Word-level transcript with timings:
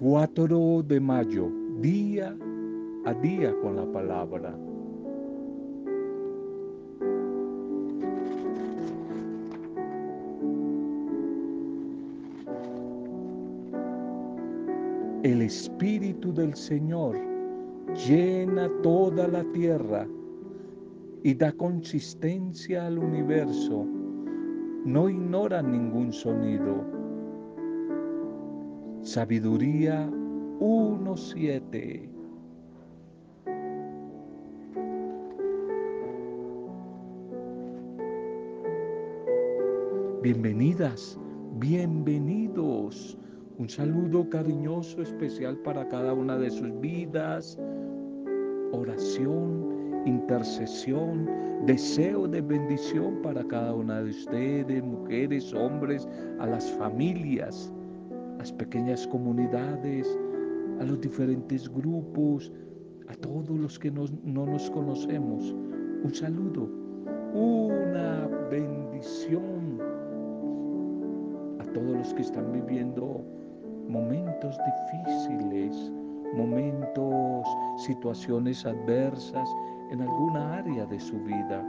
4 0.00 0.84
de 0.84 1.00
mayo, 1.00 1.50
día 1.80 2.36
a 3.04 3.14
día 3.14 3.52
con 3.60 3.74
la 3.74 3.84
palabra. 3.90 4.56
El 15.24 15.42
Espíritu 15.42 16.32
del 16.32 16.54
Señor 16.54 17.16
llena 18.06 18.70
toda 18.84 19.26
la 19.26 19.42
tierra 19.52 20.06
y 21.24 21.34
da 21.34 21.50
consistencia 21.50 22.86
al 22.86 23.00
universo. 23.00 23.84
No 24.84 25.08
ignora 25.08 25.60
ningún 25.60 26.12
sonido. 26.12 26.97
Sabiduría 29.08 30.06
1.7. 30.60 32.10
Bienvenidas, 40.22 41.18
bienvenidos 41.58 43.16
un 43.56 43.66
saludo 43.70 44.28
cariñoso 44.28 45.00
especial 45.00 45.56
para 45.56 45.88
cada 45.88 46.12
una 46.12 46.36
de 46.36 46.50
sus 46.50 46.78
vidas. 46.78 47.58
Oración, 48.72 50.02
intercesión, 50.04 51.30
deseo 51.64 52.28
de 52.28 52.42
bendición 52.42 53.22
para 53.22 53.42
cada 53.44 53.72
una 53.72 54.02
de 54.02 54.10
ustedes, 54.10 54.84
mujeres, 54.84 55.54
hombres, 55.54 56.06
a 56.40 56.46
las 56.46 56.70
familias, 56.72 57.72
las 58.38 58.52
pequeñas 58.52 59.06
comunidades, 59.08 60.06
a 60.80 60.84
los 60.84 61.00
diferentes 61.00 61.68
grupos, 61.68 62.52
a 63.08 63.14
todos 63.14 63.50
los 63.50 63.78
que 63.78 63.90
no 63.90 64.06
nos 64.46 64.70
conocemos. 64.70 65.54
Un 66.04 66.14
saludo, 66.14 66.68
una 67.34 68.28
bendición 68.50 69.80
a 71.58 71.64
todos 71.72 71.96
los 71.96 72.14
que 72.14 72.22
están 72.22 72.52
viviendo 72.52 73.24
momentos 73.88 74.56
difíciles, 74.92 75.92
momentos, 76.34 77.46
situaciones 77.78 78.64
adversas 78.64 79.48
en 79.90 80.02
alguna 80.02 80.58
área 80.58 80.86
de 80.86 81.00
su 81.00 81.18
vida. 81.24 81.66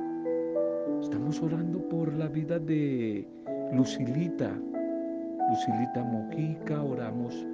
Estamos 1.02 1.42
orando 1.42 1.80
por 1.90 2.14
la 2.14 2.28
vida 2.28 2.60
de 2.60 3.28
Lucilita, 3.74 4.52
Lucilita 5.50 6.04
Mojica, 6.04 6.84
oramos 6.84 7.46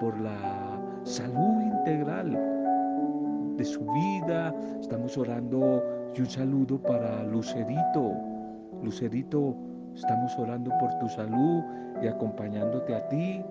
por 0.00 0.18
la 0.18 0.80
salud 1.04 1.62
integral 1.62 2.32
de 3.56 3.64
su 3.64 3.80
vida, 3.80 4.52
estamos 4.80 5.16
orando 5.16 5.84
y 6.16 6.22
un 6.22 6.26
saludo 6.26 6.82
para 6.82 7.22
Lucerito. 7.22 8.14
Lucerito, 8.82 9.54
estamos 9.94 10.36
orando 10.38 10.72
por 10.80 10.92
tu 10.98 11.08
salud 11.08 11.62
y 12.02 12.08
acompañándote 12.08 12.96
a 12.96 13.08
ti 13.08 13.44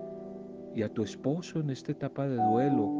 y 0.74 0.82
a 0.82 0.92
tu 0.92 1.02
esposo 1.02 1.60
en 1.60 1.70
esta 1.70 1.92
etapa 1.92 2.26
de 2.28 2.36
duelo 2.36 2.90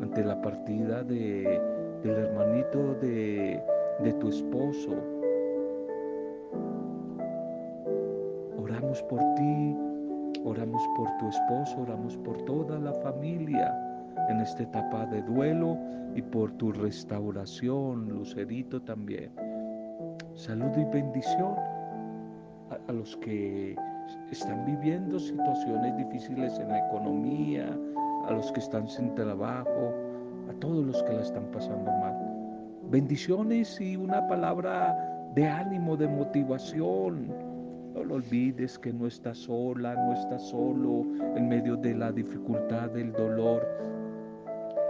ante 0.00 0.24
la 0.24 0.40
partida 0.40 1.02
de, 1.02 1.60
del 2.04 2.16
hermanito 2.16 2.94
de, 2.94 3.60
de 4.04 4.12
tu 4.14 4.28
esposo. 4.28 4.94
Oramos 8.58 9.02
por 9.04 9.18
ti, 9.34 9.76
oramos 10.44 10.82
por 10.96 11.08
tu 11.18 11.28
esposo, 11.28 11.80
oramos 11.82 12.16
por 12.18 12.40
toda 12.44 12.78
la 12.78 12.92
familia 12.94 13.74
en 14.28 14.40
esta 14.40 14.62
etapa 14.62 15.06
de 15.06 15.22
duelo 15.22 15.76
y 16.14 16.22
por 16.22 16.52
tu 16.52 16.72
restauración, 16.72 18.08
Lucerito 18.08 18.80
también. 18.82 19.30
Salud 20.34 20.70
y 20.76 20.84
bendición 20.84 21.54
a, 22.70 22.78
a 22.88 22.92
los 22.92 23.16
que 23.18 23.76
están 24.30 24.64
viviendo 24.64 25.18
situaciones 25.18 25.96
difíciles 25.96 26.58
en 26.58 26.68
la 26.68 26.86
economía, 26.86 27.76
a 28.26 28.32
los 28.32 28.50
que 28.52 28.60
están 28.60 28.88
sin 28.88 29.14
trabajo, 29.14 29.92
a 30.48 30.52
todos 30.60 30.84
los 30.84 31.02
que 31.04 31.12
la 31.12 31.22
están 31.22 31.44
pasando 31.52 31.90
mal. 31.90 32.16
Bendiciones 32.90 33.80
y 33.80 33.96
una 33.96 34.26
palabra 34.26 34.96
de 35.34 35.46
ánimo, 35.46 35.96
de 35.96 36.08
motivación. 36.08 37.32
No 37.94 38.04
lo 38.04 38.14
olvides 38.16 38.78
que 38.78 38.92
no 38.92 39.06
estás 39.06 39.38
sola, 39.38 39.94
no 39.94 40.12
estás 40.12 40.42
solo 40.48 41.04
en 41.36 41.48
medio 41.48 41.76
de 41.76 41.94
la 41.94 42.12
dificultad, 42.12 42.90
del 42.90 43.12
dolor. 43.12 43.66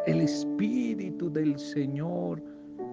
El 0.07 0.21
Espíritu 0.21 1.31
del 1.31 1.59
Señor 1.59 2.43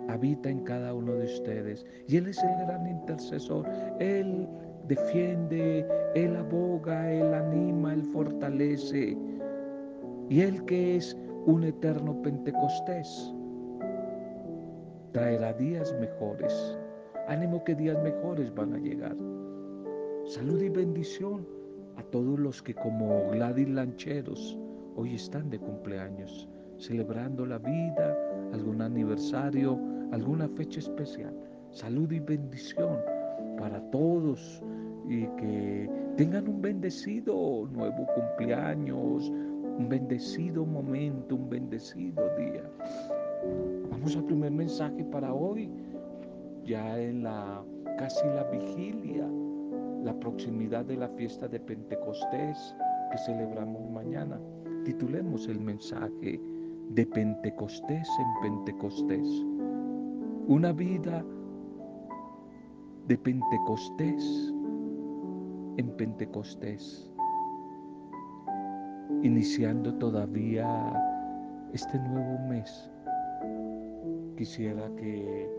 habita 0.08 0.50
en 0.50 0.64
cada 0.64 0.94
uno 0.94 1.14
de 1.14 1.26
ustedes 1.26 1.86
y 2.08 2.18
Él 2.18 2.28
es 2.28 2.42
el 2.44 2.66
gran 2.66 2.88
intercesor. 2.88 3.68
Él 4.00 4.48
defiende, 4.88 5.86
Él 6.16 6.36
aboga, 6.36 7.12
Él 7.12 7.34
anima, 7.34 7.94
Él 7.94 8.04
fortalece. 8.04 9.18
Y 10.30 10.42
Él 10.42 10.64
que 10.66 10.98
es 10.98 11.18
un 11.46 11.64
eterno 11.64 12.22
Pentecostés, 12.22 13.34
traerá 15.14 15.54
días 15.54 15.96
mejores. 16.00 16.78
Ánimo 17.28 17.64
que 17.64 17.76
días 17.76 18.02
mejores 18.04 18.54
van 18.54 18.74
a 18.74 18.78
llegar. 18.78 19.16
Salud 20.28 20.62
y 20.62 20.68
bendición 20.68 21.48
a 21.96 22.04
todos 22.04 22.38
los 22.38 22.62
que 22.62 22.74
como 22.74 23.30
Gladys 23.32 23.70
Lancheros 23.70 24.60
hoy 24.98 25.16
están 25.16 25.50
de 25.50 25.58
cumpleaños, 25.58 26.50
celebrando 26.78 27.46
la 27.46 27.60
vida, 27.60 28.14
algún 28.52 28.82
aniversario, 28.82 29.80
alguna 30.12 30.50
fecha 30.50 30.82
especial. 30.82 31.34
Salud 31.72 32.12
y 32.12 32.20
bendición 32.20 32.98
para 33.58 33.80
todos 33.90 34.62
y 35.08 35.28
que 35.38 35.90
tengan 36.18 36.50
un 36.50 36.62
bendecido 36.62 37.66
nuevo 37.72 38.06
cumpleaños, 38.14 39.30
un 39.30 39.88
bendecido 39.88 40.66
momento, 40.66 41.36
un 41.36 41.50
bendecido 41.50 42.22
día. 42.36 42.70
Vamos 43.90 44.18
al 44.18 44.26
primer 44.26 44.52
mensaje 44.52 45.06
para 45.06 45.34
hoy, 45.34 45.70
ya 46.66 47.00
en 47.00 47.24
la 47.24 47.64
casi 47.98 48.28
la 48.28 48.44
vigilia, 48.52 49.26
la 50.04 50.14
proximidad 50.20 50.86
de 50.86 50.98
la 50.98 51.10
fiesta 51.10 51.48
de 51.48 51.60
Pentecostés 51.60 52.76
que 53.12 53.18
celebramos 53.20 53.90
mañana. 53.90 54.40
Titulemos 54.86 55.48
el 55.48 55.60
mensaje 55.60 56.40
de 56.90 57.06
Pentecostés 57.06 58.08
en 58.20 58.42
Pentecostés. 58.42 59.28
Una 60.48 60.72
vida 60.72 61.24
de 63.08 63.18
Pentecostés 63.18 64.54
en 65.78 65.90
Pentecostés, 65.96 67.10
iniciando 69.24 69.94
todavía 69.96 70.68
este 71.74 72.00
nuevo 72.00 72.40
mes. 72.50 72.90
Quisiera 74.38 74.90
que 74.98 75.50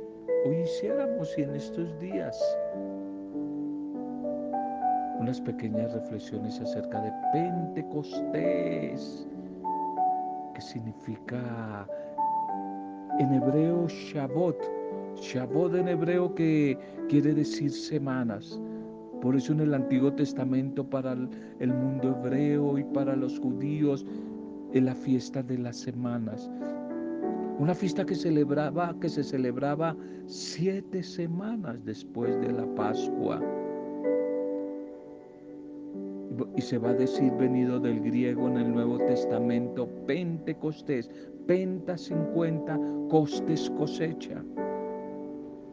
hoy 0.47 0.56
hiciéramos 0.56 1.37
y 1.38 1.43
en 1.43 1.55
estos 1.55 1.99
días 2.00 2.38
unas 5.19 5.41
pequeñas 5.41 5.93
reflexiones 5.93 6.61
acerca 6.61 7.01
de 7.01 7.12
Pentecostés, 7.33 9.27
que 10.55 10.61
significa 10.61 11.87
en 13.19 13.34
hebreo 13.34 13.87
Shabbat 13.89 14.56
Shabbat 15.21 15.75
en 15.75 15.89
hebreo 15.89 16.34
que 16.34 16.79
quiere 17.09 17.34
decir 17.34 17.70
semanas. 17.70 18.61
Por 19.20 19.35
eso 19.35 19.53
en 19.53 19.61
el 19.61 19.75
Antiguo 19.75 20.12
Testamento 20.12 20.88
para 20.88 21.12
el 21.12 21.75
mundo 21.75 22.17
hebreo 22.17 22.79
y 22.79 22.85
para 22.85 23.17
los 23.17 23.38
judíos 23.41 24.06
es 24.73 24.82
la 24.82 24.94
fiesta 24.94 25.43
de 25.43 25.59
las 25.59 25.76
semanas. 25.76 26.49
Una 27.59 27.75
fiesta 27.75 28.06
que 28.06 28.15
celebraba, 28.15 28.94
que 29.00 29.09
se 29.09 29.25
celebraba 29.25 29.97
siete 30.26 31.03
semanas 31.03 31.85
después 31.85 32.41
de 32.41 32.53
la 32.53 32.65
Pascua. 32.76 33.43
Y 36.56 36.61
se 36.61 36.79
va 36.79 36.90
a 36.90 36.94
decir 36.94 37.32
venido 37.32 37.79
del 37.81 38.00
griego 38.00 38.49
en 38.49 38.58
el 38.58 38.73
Nuevo 38.73 38.99
Testamento, 38.99 39.88
Pentecostés, 40.06 41.11
Penta 41.46 41.96
50, 41.96 42.79
costes 43.08 43.70
cosecha. 43.70 44.43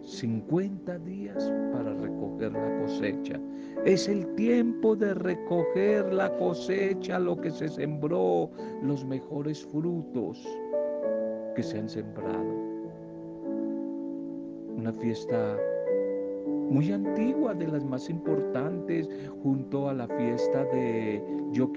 50 0.02 1.00
días 1.00 1.52
para 1.74 1.94
recoger 1.96 2.54
la 2.54 2.80
cosecha. 2.80 3.40
Es 3.86 4.08
el 4.08 4.26
tiempo 4.36 4.96
de 4.96 5.14
recoger 5.16 6.14
la 6.14 6.36
cosecha, 6.38 7.20
lo 7.20 7.36
que 7.36 7.52
se 7.52 7.68
sembró, 7.68 8.50
los 8.84 9.04
mejores 9.06 9.66
frutos 9.66 10.48
que 11.56 11.64
se 11.64 11.80
han 11.80 11.90
sembrado. 11.90 12.66
Una 14.78 14.94
fiesta 14.94 15.58
muy 16.70 16.92
antigua, 16.92 17.54
de 17.54 17.68
las 17.68 17.84
más 17.86 18.10
importantes, 18.10 19.10
junto 19.44 19.90
a 19.90 19.94
la 19.94 20.08
fiesta 20.08 20.64
de 20.66 21.24
Yom 21.52 21.72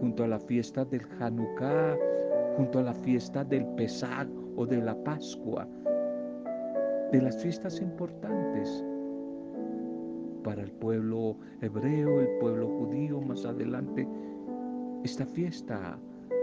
junto 0.00 0.24
a 0.24 0.28
la 0.28 0.38
fiesta 0.38 0.84
del 0.84 1.02
Hanukkah, 1.18 1.96
junto 2.56 2.78
a 2.78 2.82
la 2.82 2.94
fiesta 2.94 3.44
del 3.44 3.66
Pesach 3.76 4.28
o 4.56 4.66
de 4.66 4.78
la 4.78 4.94
Pascua, 5.04 5.68
de 7.12 7.20
las 7.20 7.42
fiestas 7.42 7.80
importantes 7.80 8.84
para 10.42 10.62
el 10.62 10.72
pueblo 10.72 11.36
hebreo, 11.60 12.20
el 12.20 12.28
pueblo 12.38 12.68
judío, 12.68 13.20
más 13.20 13.44
adelante, 13.44 14.08
esta 15.04 15.26
fiesta, 15.26 15.98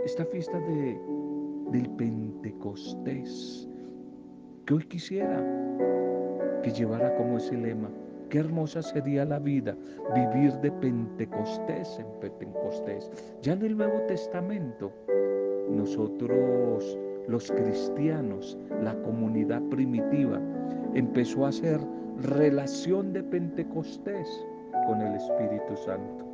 esta 0.05 0.25
fiesta 0.25 0.59
de, 0.59 0.99
del 1.71 1.89
Pentecostés, 1.91 3.67
que 4.65 4.73
hoy 4.73 4.83
quisiera 4.83 5.43
que 6.67 6.73
llevara 6.73 7.15
como 7.15 7.37
ese 7.37 7.55
lema, 7.55 7.89
Qué 8.29 8.39
hermosa 8.39 8.81
sería 8.81 9.23
la 9.23 9.39
vida 9.39 9.73
vivir 10.13 10.51
de 10.55 10.69
Pentecostés 10.69 11.97
en 11.97 12.07
Pentecostés. 12.19 13.09
Ya 13.41 13.53
en 13.53 13.63
el 13.63 13.77
Nuevo 13.77 14.01
Testamento, 14.01 14.91
nosotros 15.69 16.99
los 17.29 17.49
cristianos, 17.49 18.57
la 18.83 18.93
comunidad 19.03 19.61
primitiva, 19.69 20.41
empezó 20.93 21.45
a 21.45 21.49
hacer 21.49 21.79
relación 22.17 23.13
de 23.13 23.23
Pentecostés 23.23 24.27
con 24.87 24.99
el 24.99 25.15
Espíritu 25.15 25.77
Santo. 25.85 26.26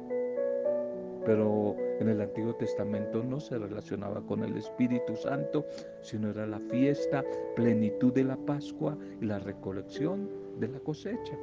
Pero 1.26 1.76
en 2.00 2.10
el 2.10 2.22
Antiguo 2.22 2.54
Testamento 2.56 3.24
no 3.24 3.40
se 3.40 3.58
relacionaba 3.58 4.22
con 4.26 4.44
el 4.44 4.58
Espíritu 4.58 5.16
Santo, 5.16 5.66
sino 6.02 6.30
era 6.30 6.46
la 6.46 6.60
fiesta, 6.60 7.24
plenitud 7.56 8.14
de 8.14 8.26
la 8.26 8.38
Pascua 8.38 8.98
y 9.22 9.26
la 9.26 9.40
recolección 9.40 10.30
de 10.60 10.68
la 10.68 10.80
cosecha. 10.80 11.38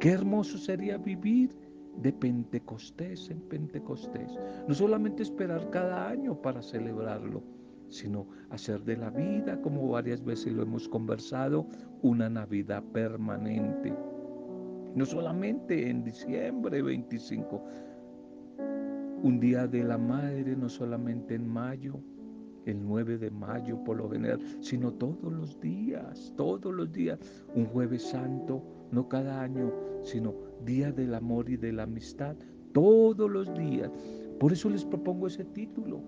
Qué 0.00 0.10
hermoso 0.12 0.58
sería 0.58 0.96
vivir 0.96 1.54
de 2.02 2.12
Pentecostés 2.12 3.30
en 3.30 3.40
Pentecostés. 3.40 4.38
No 4.68 4.74
solamente 4.74 5.22
esperar 5.22 5.70
cada 5.70 6.08
año 6.08 6.40
para 6.40 6.62
celebrarlo, 6.62 7.42
sino 7.88 8.26
hacer 8.50 8.82
de 8.82 8.96
la 8.96 9.10
vida, 9.10 9.60
como 9.62 9.88
varias 9.88 10.24
veces 10.24 10.52
lo 10.52 10.62
hemos 10.62 10.88
conversado, 10.88 11.66
una 12.02 12.28
Navidad 12.28 12.82
permanente. 12.92 13.94
No 14.94 15.04
solamente 15.04 15.88
en 15.90 16.04
diciembre 16.04 16.82
25, 16.82 17.62
un 19.26 19.40
día 19.40 19.66
de 19.66 19.82
la 19.82 19.98
madre, 19.98 20.54
no 20.54 20.68
solamente 20.68 21.34
en 21.34 21.48
mayo, 21.48 22.00
el 22.64 22.80
9 22.86 23.18
de 23.18 23.30
mayo 23.32 23.82
por 23.82 23.96
lo 23.96 24.08
general, 24.08 24.40
sino 24.60 24.92
todos 24.92 25.32
los 25.32 25.58
días, 25.60 26.32
todos 26.36 26.72
los 26.72 26.92
días, 26.92 27.18
un 27.56 27.66
jueves 27.66 28.02
santo, 28.04 28.62
no 28.92 29.08
cada 29.08 29.42
año, 29.42 29.72
sino 30.02 30.32
día 30.64 30.92
del 30.92 31.12
amor 31.12 31.50
y 31.50 31.56
de 31.56 31.72
la 31.72 31.82
amistad, 31.82 32.36
todos 32.72 33.28
los 33.28 33.52
días. 33.54 33.90
Por 34.38 34.52
eso 34.52 34.70
les 34.70 34.84
propongo 34.84 35.26
ese 35.26 35.44
título 35.44 36.04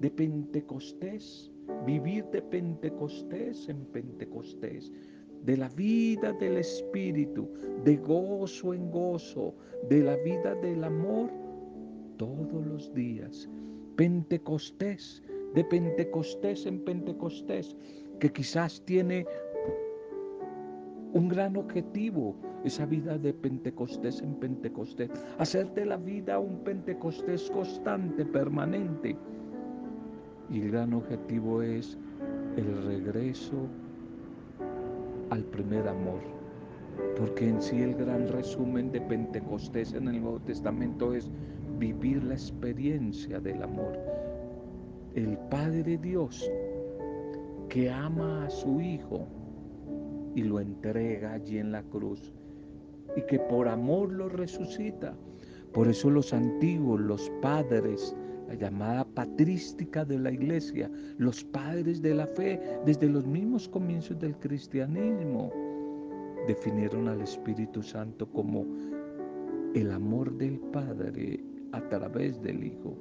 de 0.00 0.10
Pentecostés, 0.10 1.52
vivir 1.86 2.24
de 2.32 2.40
Pentecostés 2.40 3.68
en 3.68 3.84
Pentecostés, 3.84 4.90
de 5.44 5.58
la 5.58 5.68
vida 5.68 6.32
del 6.32 6.56
Espíritu, 6.56 7.50
de 7.84 7.98
gozo 7.98 8.72
en 8.72 8.90
gozo, 8.90 9.54
de 9.90 10.04
la 10.04 10.16
vida 10.16 10.54
del 10.54 10.84
amor 10.84 11.41
todos 12.22 12.64
los 12.66 12.94
días. 12.94 13.48
Pentecostés, 13.96 15.24
de 15.54 15.64
Pentecostés 15.64 16.66
en 16.66 16.78
Pentecostés, 16.84 17.76
que 18.20 18.30
quizás 18.30 18.80
tiene 18.84 19.26
un 21.14 21.28
gran 21.28 21.56
objetivo, 21.56 22.36
esa 22.62 22.86
vida 22.86 23.18
de 23.18 23.34
Pentecostés 23.34 24.22
en 24.22 24.36
Pentecostés, 24.36 25.10
hacer 25.38 25.74
de 25.74 25.84
la 25.84 25.96
vida 25.96 26.38
un 26.38 26.62
Pentecostés 26.62 27.50
constante, 27.50 28.24
permanente. 28.24 29.16
Y 30.48 30.60
el 30.60 30.70
gran 30.70 30.94
objetivo 30.94 31.60
es 31.60 31.98
el 32.56 32.84
regreso 32.84 33.66
al 35.30 35.42
primer 35.46 35.88
amor. 35.88 36.20
Porque 37.18 37.48
en 37.48 37.60
sí 37.60 37.82
el 37.82 37.96
gran 37.96 38.28
resumen 38.28 38.92
de 38.92 39.00
Pentecostés 39.00 39.92
en 39.94 40.06
el 40.06 40.20
Nuevo 40.20 40.38
Testamento 40.40 41.14
es 41.14 41.30
vivir 41.82 42.22
la 42.22 42.34
experiencia 42.34 43.40
del 43.40 43.60
amor. 43.60 43.98
El 45.16 45.36
Padre 45.50 45.98
Dios 45.98 46.48
que 47.68 47.90
ama 47.90 48.46
a 48.46 48.50
su 48.50 48.80
Hijo 48.80 49.26
y 50.36 50.44
lo 50.44 50.60
entrega 50.60 51.32
allí 51.32 51.58
en 51.58 51.72
la 51.72 51.82
cruz 51.82 52.32
y 53.16 53.22
que 53.22 53.40
por 53.40 53.66
amor 53.66 54.12
lo 54.12 54.28
resucita. 54.28 55.12
Por 55.72 55.88
eso 55.88 56.08
los 56.08 56.32
antiguos, 56.32 57.00
los 57.00 57.32
padres, 57.40 58.14
la 58.46 58.54
llamada 58.54 59.04
patrística 59.04 60.04
de 60.04 60.20
la 60.20 60.30
iglesia, 60.30 60.88
los 61.18 61.42
padres 61.42 62.00
de 62.00 62.14
la 62.14 62.28
fe, 62.28 62.60
desde 62.86 63.08
los 63.08 63.26
mismos 63.26 63.68
comienzos 63.68 64.20
del 64.20 64.36
cristianismo, 64.36 65.50
definieron 66.46 67.08
al 67.08 67.22
Espíritu 67.22 67.82
Santo 67.82 68.30
como 68.30 68.66
el 69.74 69.90
amor 69.90 70.32
del 70.36 70.60
Padre 70.60 71.51
a 71.72 71.88
través 71.88 72.40
del 72.42 72.64
Hijo. 72.64 72.96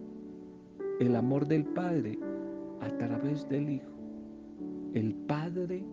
El 0.99 1.15
amor 1.15 1.47
del 1.47 1.65
Padre 1.65 2.17
a 2.81 2.89
través 2.97 3.47
del 3.49 3.69
Hijo. 3.69 3.91
El 4.93 5.13
Padre 5.27 5.83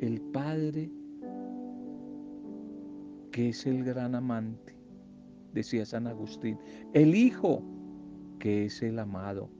el 0.00 0.18
Padre, 0.32 0.90
que 3.32 3.50
es 3.50 3.66
el 3.66 3.84
gran 3.84 4.14
amante, 4.14 4.74
decía 5.52 5.84
San 5.84 6.06
Agustín, 6.06 6.58
el 6.94 7.14
Hijo, 7.14 7.62
que 8.38 8.64
es 8.64 8.82
el 8.82 8.98
amado, 8.98 9.50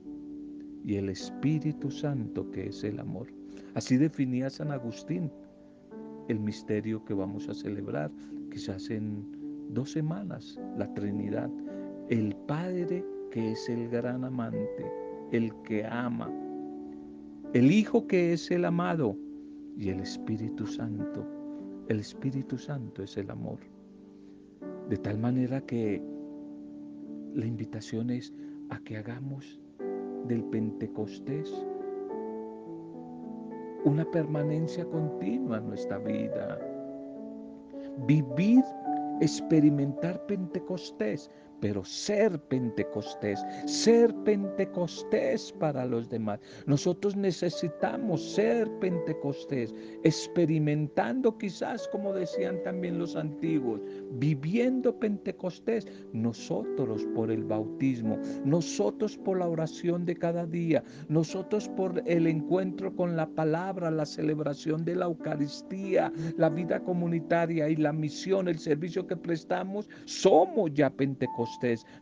y 0.83 0.95
el 0.95 1.09
Espíritu 1.09 1.91
Santo, 1.91 2.49
que 2.49 2.69
es 2.69 2.83
el 2.83 2.99
amor. 2.99 3.27
Así 3.75 3.97
definía 3.97 4.49
San 4.49 4.71
Agustín 4.71 5.31
el 6.27 6.39
misterio 6.39 7.05
que 7.05 7.13
vamos 7.13 7.47
a 7.47 7.53
celebrar, 7.53 8.11
quizás 8.49 8.89
en 8.89 9.23
dos 9.69 9.91
semanas, 9.91 10.59
la 10.75 10.91
Trinidad. 10.95 11.51
El 12.11 12.35
Padre, 12.45 13.05
que 13.31 13.53
es 13.53 13.69
el 13.69 13.87
gran 13.87 14.25
amante, 14.25 14.85
el 15.31 15.49
que 15.63 15.85
ama. 15.85 16.29
El 17.53 17.71
Hijo, 17.71 18.05
que 18.05 18.33
es 18.33 18.51
el 18.51 18.65
amado 18.65 19.15
y 19.77 19.91
el 19.91 20.01
Espíritu 20.01 20.67
Santo. 20.67 21.25
El 21.87 22.01
Espíritu 22.01 22.57
Santo 22.57 23.01
es 23.01 23.15
el 23.15 23.31
amor. 23.31 23.59
De 24.89 24.97
tal 24.97 25.19
manera 25.19 25.61
que 25.61 26.03
la 27.33 27.45
invitación 27.45 28.09
es 28.09 28.33
a 28.71 28.79
que 28.79 28.97
hagamos 28.97 29.61
del 30.27 30.43
Pentecostés 30.43 31.65
una 33.85 34.03
permanencia 34.11 34.83
continua 34.83 35.59
en 35.59 35.67
nuestra 35.69 35.97
vida. 35.99 36.59
Vivir, 38.05 38.65
experimentar 39.21 40.25
Pentecostés, 40.25 41.31
pero 41.61 41.85
ser 41.85 42.39
Pentecostés, 42.49 43.39
ser 43.65 44.13
Pentecostés 44.25 45.53
para 45.53 45.85
los 45.85 46.09
demás. 46.09 46.39
Nosotros 46.65 47.15
necesitamos 47.15 48.33
ser 48.33 48.69
Pentecostés, 48.79 49.73
experimentando 50.03 51.37
quizás, 51.37 51.87
como 51.89 52.13
decían 52.13 52.61
también 52.63 52.97
los 52.97 53.15
antiguos, 53.15 53.79
viviendo 54.13 54.97
Pentecostés, 54.97 55.87
nosotros 56.11 57.05
por 57.15 57.31
el 57.31 57.43
bautismo, 57.43 58.17
nosotros 58.43 59.17
por 59.17 59.37
la 59.37 59.47
oración 59.47 60.05
de 60.05 60.15
cada 60.15 60.45
día, 60.45 60.83
nosotros 61.07 61.69
por 61.69 62.01
el 62.07 62.25
encuentro 62.25 62.95
con 62.95 63.15
la 63.15 63.27
palabra, 63.27 63.91
la 63.91 64.05
celebración 64.05 64.83
de 64.83 64.95
la 64.95 65.05
Eucaristía, 65.05 66.11
la 66.37 66.49
vida 66.49 66.83
comunitaria 66.83 67.69
y 67.69 67.75
la 67.75 67.93
misión, 67.93 68.47
el 68.47 68.57
servicio 68.57 69.05
que 69.05 69.15
prestamos, 69.15 69.87
somos 70.05 70.73
ya 70.73 70.89
Pentecostés 70.89 71.50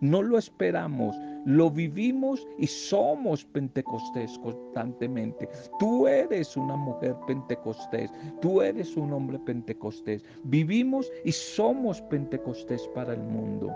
no 0.01 0.21
lo 0.21 0.37
esperamos, 0.37 1.15
lo 1.45 1.69
vivimos 1.69 2.45
y 2.57 2.67
somos 2.67 3.45
Pentecostés 3.45 4.37
constantemente. 4.39 5.49
Tú 5.79 6.07
eres 6.07 6.55
una 6.55 6.75
mujer 6.75 7.15
Pentecostés, 7.27 8.11
tú 8.41 8.61
eres 8.61 8.95
un 8.97 9.13
hombre 9.13 9.39
Pentecostés. 9.39 10.23
Vivimos 10.43 11.11
y 11.25 11.31
somos 11.31 12.01
Pentecostés 12.03 12.87
para 12.93 13.13
el 13.13 13.21
mundo. 13.23 13.75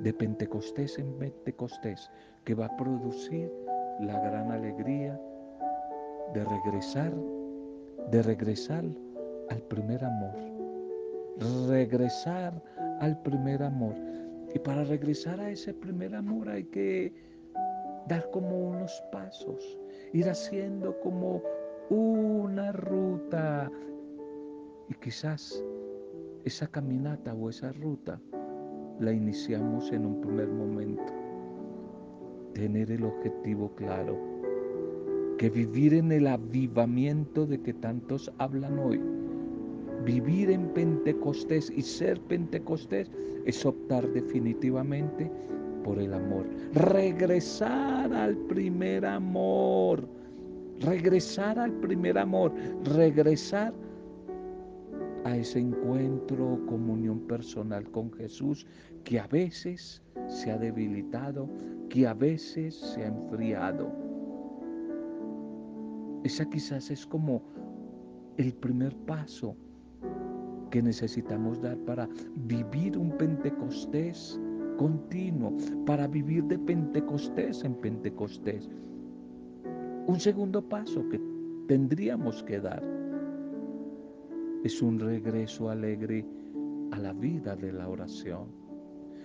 De 0.00 0.12
Pentecostés 0.12 0.98
en 0.98 1.12
Pentecostés, 1.18 2.10
que 2.44 2.54
va 2.54 2.66
a 2.66 2.76
producir 2.76 3.50
la 4.00 4.20
gran 4.20 4.52
alegría 4.52 5.18
de 6.34 6.44
regresar, 6.44 7.12
de 8.10 8.22
regresar 8.22 8.84
al 9.48 9.62
primer 9.62 10.04
amor. 10.04 10.34
Regresar 11.68 12.62
al 13.00 13.20
primer 13.22 13.62
amor. 13.62 13.94
Y 14.56 14.58
para 14.58 14.84
regresar 14.84 15.38
a 15.38 15.50
ese 15.50 15.74
primer 15.74 16.14
amor 16.14 16.48
hay 16.48 16.64
que 16.64 17.12
dar 18.08 18.30
como 18.30 18.70
unos 18.70 19.04
pasos, 19.12 19.78
ir 20.14 20.30
haciendo 20.30 20.98
como 21.00 21.42
una 21.90 22.72
ruta. 22.72 23.70
Y 24.88 24.94
quizás 24.94 25.62
esa 26.46 26.66
caminata 26.68 27.34
o 27.34 27.50
esa 27.50 27.70
ruta 27.72 28.18
la 28.98 29.12
iniciamos 29.12 29.92
en 29.92 30.06
un 30.06 30.22
primer 30.22 30.48
momento. 30.48 31.12
Tener 32.54 32.90
el 32.90 33.04
objetivo 33.04 33.74
claro, 33.74 34.18
que 35.36 35.50
vivir 35.50 35.92
en 35.92 36.12
el 36.12 36.28
avivamiento 36.28 37.44
de 37.46 37.60
que 37.60 37.74
tantos 37.74 38.32
hablan 38.38 38.78
hoy, 38.78 39.02
vivir 40.04 40.50
en 40.50 40.68
Pentecostés 40.68 41.70
y 41.74 41.82
ser 41.82 42.20
Pentecostés 42.22 43.10
es 43.44 43.64
optar 43.64 44.08
definitivamente 44.12 45.30
por 45.84 45.98
el 46.00 46.12
amor, 46.12 46.46
regresar 46.72 48.12
al 48.12 48.36
primer 48.48 49.06
amor, 49.06 50.08
regresar 50.80 51.58
al 51.58 51.72
primer 51.74 52.18
amor, 52.18 52.52
regresar 52.96 53.72
a 55.24 55.36
ese 55.36 55.60
encuentro, 55.60 56.60
comunión 56.66 57.20
personal 57.20 57.88
con 57.90 58.12
Jesús 58.12 58.66
que 59.04 59.20
a 59.20 59.26
veces 59.26 60.02
se 60.26 60.50
ha 60.50 60.58
debilitado, 60.58 61.48
que 61.88 62.06
a 62.06 62.14
veces 62.14 62.74
se 62.74 63.02
ha 63.04 63.08
enfriado. 63.08 63.92
Esa 66.24 66.48
quizás 66.48 66.90
es 66.90 67.06
como 67.06 67.42
el 68.36 68.52
primer 68.54 68.94
paso 69.06 69.56
que 70.70 70.82
necesitamos 70.82 71.60
dar 71.62 71.76
para 71.78 72.08
vivir 72.34 72.98
un 72.98 73.10
Pentecostés 73.16 74.38
continuo, 74.76 75.56
para 75.86 76.06
vivir 76.06 76.44
de 76.44 76.58
Pentecostés 76.58 77.64
en 77.64 77.74
Pentecostés. 77.76 78.68
Un 80.06 80.20
segundo 80.20 80.62
paso 80.68 81.08
que 81.08 81.20
tendríamos 81.66 82.42
que 82.44 82.60
dar 82.60 82.82
es 84.64 84.82
un 84.82 84.98
regreso 84.98 85.70
alegre 85.70 86.26
a 86.92 86.98
la 86.98 87.12
vida 87.12 87.56
de 87.56 87.72
la 87.72 87.88
oración. 87.88 88.48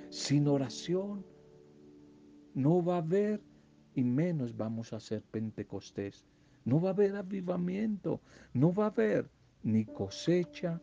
Sin 0.10 0.48
oración 0.48 1.26
no 2.54 2.84
va 2.84 2.96
a 2.96 3.00
haber 3.00 3.42
y 3.94 4.04
menos 4.04 4.56
vamos 4.56 4.94
a 4.94 5.00
ser 5.00 5.22
Pentecostés. 5.24 6.26
No 6.64 6.80
va 6.80 6.90
a 6.90 6.94
haber 6.94 7.16
avivamiento, 7.16 8.22
no 8.54 8.74
va 8.74 8.86
a 8.86 8.88
haber 8.88 9.30
ni 9.64 9.86
cosecha, 9.86 10.82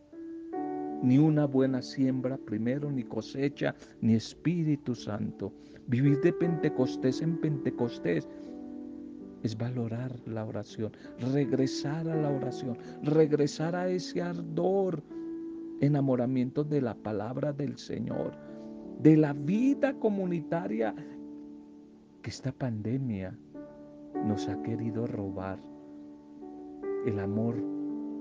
ni 1.03 1.19
una 1.19 1.47
buena 1.47 1.83
siembra 1.83 2.37
primero, 2.37 2.91
ni 2.91 3.05
cosecha, 3.05 3.75
ni 4.01 4.15
Espíritu 4.15 4.95
Santo. 4.95 5.53
Vivir 5.87 6.21
de 6.21 6.33
Pentecostés 6.33 7.23
en 7.23 7.39
Pentecostés 7.39 8.29
es 9.43 9.57
valorar 9.57 10.13
la 10.27 10.45
oración, 10.45 10.93
regresar 11.33 12.09
a 12.09 12.17
la 12.17 12.31
oración, 12.31 12.77
regresar 13.03 13.77
a 13.77 13.89
ese 13.89 14.21
ardor, 14.21 15.03
enamoramiento 15.81 16.65
de 16.65 16.81
la 16.81 16.95
palabra 16.95 17.53
del 17.53 17.79
Señor, 17.79 18.33
de 19.01 19.17
la 19.17 19.33
vida 19.33 19.95
comunitaria 19.95 20.95
que 22.23 22.31
esta 22.31 22.51
pandemia 22.51 23.39
nos 24.27 24.49
ha 24.49 24.61
querido 24.63 25.07
robar. 25.07 25.59
El 27.07 27.21
amor 27.21 27.78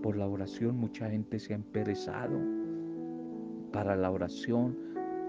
por 0.07 0.15
la 0.15 0.25
oración, 0.25 0.77
mucha 0.77 1.09
gente 1.09 1.37
se 1.37 1.51
ha 1.51 1.57
emperezado 1.57 2.39
para 3.73 3.93
la 3.97 4.09
oración, 4.09 4.77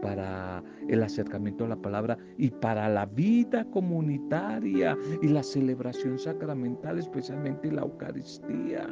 para 0.00 0.62
el 0.87 1.02
acercamiento 1.02 1.64
a 1.64 1.68
la 1.68 1.82
palabra 1.82 2.16
y 2.37 2.50
para 2.50 2.88
la 2.88 3.04
vida 3.04 3.68
comunitaria 3.73 4.97
y 5.20 5.26
la 5.26 5.42
celebración 5.42 6.16
sacramental, 6.16 6.97
especialmente 6.97 7.73
la 7.73 7.82
Eucaristía. 7.82 8.87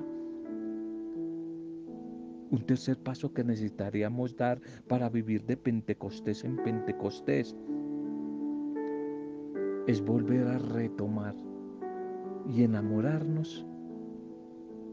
Un 2.51 2.67
tercer 2.67 2.99
paso 2.99 3.33
que 3.33 3.45
necesitaríamos 3.45 4.37
dar 4.37 4.61
para 4.89 5.09
vivir 5.09 5.45
de 5.45 5.57
Pentecostés 5.57 6.43
en 6.43 6.57
Pentecostés 6.65 7.55
es 9.87 10.05
volver 10.05 10.49
a 10.49 10.59
retomar 10.59 11.37
y 12.53 12.65
enamorarnos 12.65 13.65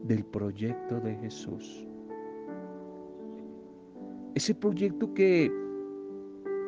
del 0.04 0.24
proyecto 0.24 1.00
de 1.00 1.16
Jesús. 1.16 1.86
Ese 4.34 4.54
proyecto 4.54 5.12
que 5.14 5.50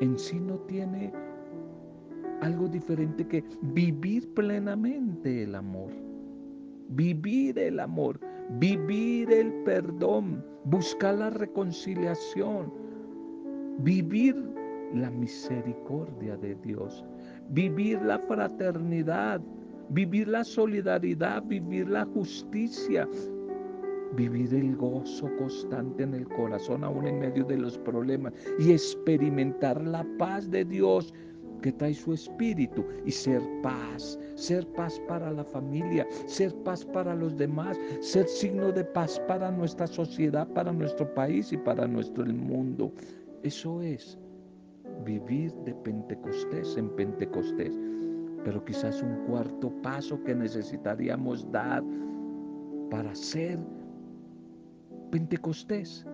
en 0.01 0.19
sí 0.19 0.39
no 0.41 0.59
tiene 0.61 1.13
algo 2.41 2.69
diferente 2.69 3.27
que 3.27 3.45
vivir 3.63 4.33
plenamente 4.35 5.45
el 5.45 5.55
amor. 5.55 5.91
Vivir 6.91 7.59
el 7.59 7.81
amor, 7.81 8.21
vivir 8.61 9.33
el 9.33 9.53
perdón, 9.65 10.45
buscar 10.65 11.17
la 11.17 11.31
reconciliación, 11.31 12.73
vivir 13.79 14.37
la 14.95 15.11
misericordia 15.11 16.37
de 16.37 16.55
Dios, 16.63 17.05
vivir 17.51 18.01
la 18.03 18.21
fraternidad, 18.21 19.41
vivir 19.91 20.29
la 20.29 20.45
solidaridad, 20.45 21.43
vivir 21.45 21.89
la 21.89 22.05
justicia, 22.07 23.09
vivir 24.15 24.55
el 24.55 24.77
gozo 24.77 25.31
constante 25.39 26.03
en 26.03 26.15
el 26.15 26.29
corazón 26.29 26.85
aún 26.85 27.07
en 27.07 27.21
medio 27.21 27.45
de 27.45 27.59
los 27.59 27.79
problemas 27.79 28.33
y 28.59 28.73
experimentar 28.73 29.81
la 29.83 30.07
paz 30.19 30.51
de 30.51 30.65
Dios 30.65 31.13
que 31.63 31.73
trae 31.73 31.95
su 31.95 32.13
espíritu 32.13 32.85
y 33.05 33.11
ser 33.11 33.43
paz, 33.63 34.19
ser 34.35 34.67
paz 34.73 35.01
para 35.09 35.33
la 35.33 35.45
familia, 35.45 36.07
ser 36.27 36.55
paz 36.65 36.85
para 36.85 37.15
los 37.15 37.37
demás, 37.37 37.79
ser 38.01 38.29
signo 38.29 38.71
de 38.73 38.85
paz 38.85 39.21
para 39.27 39.51
nuestra 39.51 39.87
sociedad, 39.87 40.47
para 40.49 40.73
nuestro 40.73 41.13
país 41.15 41.53
y 41.53 41.57
para 41.57 41.87
nuestro 41.87 42.25
mundo. 42.27 42.93
Eso 43.43 43.83
es 43.83 44.19
vivir 45.05 45.53
de 45.65 45.75
Pentecostés 45.75 46.77
en 46.77 46.89
Pentecostés. 46.91 47.77
Pero 48.47 48.65
quizás 48.65 49.03
un 49.03 49.17
cuarto 49.27 49.73
paso 49.83 50.23
que 50.23 50.33
necesitaríamos 50.33 51.51
dar 51.51 51.83
para 52.89 53.13
ser 53.13 53.59
Pentecostés 55.11 56.07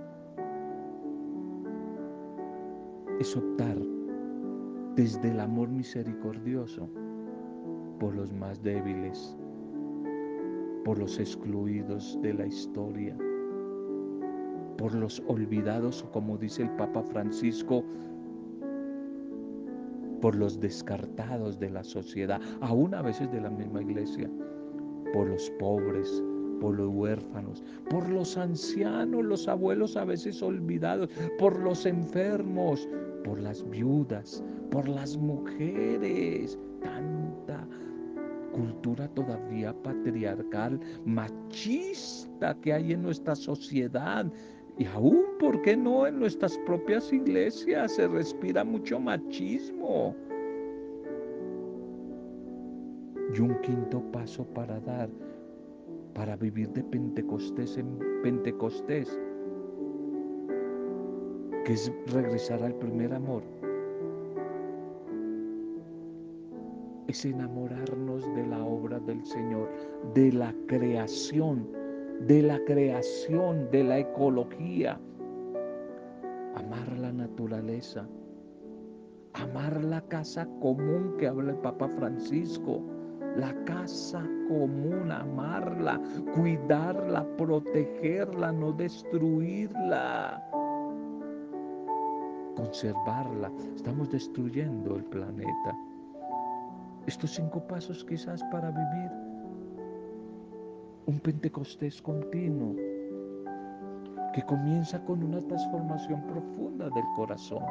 es 3.21 3.37
optar 3.37 3.77
desde 4.97 5.31
el 5.31 5.41
amor 5.41 5.69
misericordioso 5.69 6.89
por 8.01 8.15
los 8.15 8.33
más 8.33 8.62
débiles, 8.62 9.37
por 10.87 10.97
los 10.97 11.19
excluidos 11.19 12.19
de 12.23 12.33
la 12.33 12.47
historia, 12.47 13.15
por 14.79 14.95
los 14.95 15.23
olvidados, 15.27 16.03
como 16.15 16.39
dice 16.39 16.62
el 16.62 16.71
Papa 16.77 17.03
Francisco, 17.03 17.85
por 20.23 20.37
los 20.37 20.59
descartados 20.61 21.59
de 21.59 21.69
la 21.69 21.85
sociedad, 21.85 22.41
aún 22.62 22.95
a 22.95 23.02
veces 23.02 23.31
de 23.33 23.41
la 23.43 23.50
misma 23.50 23.83
iglesia, 23.83 24.31
por 25.12 25.29
los 25.29 25.50
pobres, 25.59 26.23
por 26.61 26.76
los 26.76 26.88
huérfanos, 26.95 27.62
por 27.91 28.09
los 28.09 28.38
ancianos, 28.38 29.25
los 29.25 29.49
abuelos 29.49 29.97
a 29.97 30.05
veces 30.05 30.41
olvidados, 30.41 31.11
por 31.38 31.59
los 31.59 31.85
enfermos, 31.85 32.88
por 33.25 33.41
las 33.41 33.69
viudas, 33.69 34.43
por 34.71 34.88
las 34.88 35.17
mujeres. 35.17 36.57
Tanta 36.81 37.67
cultura 38.52 39.09
todavía 39.09 39.75
patriarcal, 39.83 40.79
machista 41.05 42.55
que 42.61 42.73
hay 42.73 42.93
en 42.93 43.02
nuestra 43.02 43.35
sociedad. 43.35 44.26
Y 44.79 44.87
aún, 44.87 45.22
¿por 45.43 45.61
qué 45.63 45.77
no 45.77 46.07
en 46.07 46.21
nuestras 46.21 46.57
propias 46.59 47.13
iglesias 47.13 47.97
se 47.97 48.07
respira 48.07 48.63
mucho 48.63 49.01
machismo? 49.01 50.15
Y 53.35 53.41
un 53.41 53.61
quinto 53.63 54.01
paso 54.13 54.45
para 54.55 54.79
dar 54.81 55.11
para 56.15 56.37
vivir 56.37 56.69
de 56.69 56.85
Pentecostés 56.85 57.77
en 57.77 57.99
Pentecostés, 58.23 59.19
que 61.65 61.73
es 61.73 61.93
regresar 62.13 62.63
al 62.63 62.75
primer 62.75 63.13
amor. 63.13 63.43
Es 67.09 67.25
enamorarnos 67.25 68.23
de 68.37 68.47
la 68.47 68.63
obra 68.65 69.01
del 69.01 69.25
Señor, 69.25 69.69
de 70.15 70.33
la 70.33 70.55
creación, 70.69 71.67
de 72.29 72.43
la 72.43 72.63
creación, 72.65 73.69
de 73.73 73.83
la 73.83 73.99
ecología. 73.99 75.01
Naturaleza, 77.33 78.07
amar 79.33 79.83
la 79.83 80.03
casa 80.03 80.47
común 80.61 81.17
que 81.19 81.27
habla 81.27 81.53
el 81.53 81.59
Papa 81.61 81.89
Francisco 81.89 82.83
la 83.37 83.55
casa 83.65 84.23
común, 84.49 85.11
amarla, 85.11 85.99
cuidarla, 86.35 87.27
protegerla, 87.39 88.53
no 88.53 88.73
destruirla, 88.73 90.45
conservarla. 92.55 93.51
Estamos 93.75 94.11
destruyendo 94.11 94.97
el 94.97 95.05
planeta. 95.05 95.75
Estos 97.07 97.31
cinco 97.31 97.67
pasos 97.67 98.05
quizás 98.05 98.45
para 98.53 98.71
vivir 98.71 99.11
un 101.07 101.19
Pentecostés 101.19 102.03
continuo 102.03 102.77
que 104.33 104.43
comienza 104.43 105.03
con 105.05 105.23
una 105.23 105.41
transformación 105.41 106.23
profunda 106.27 106.89
del 106.91 107.05
corazón 107.17 107.62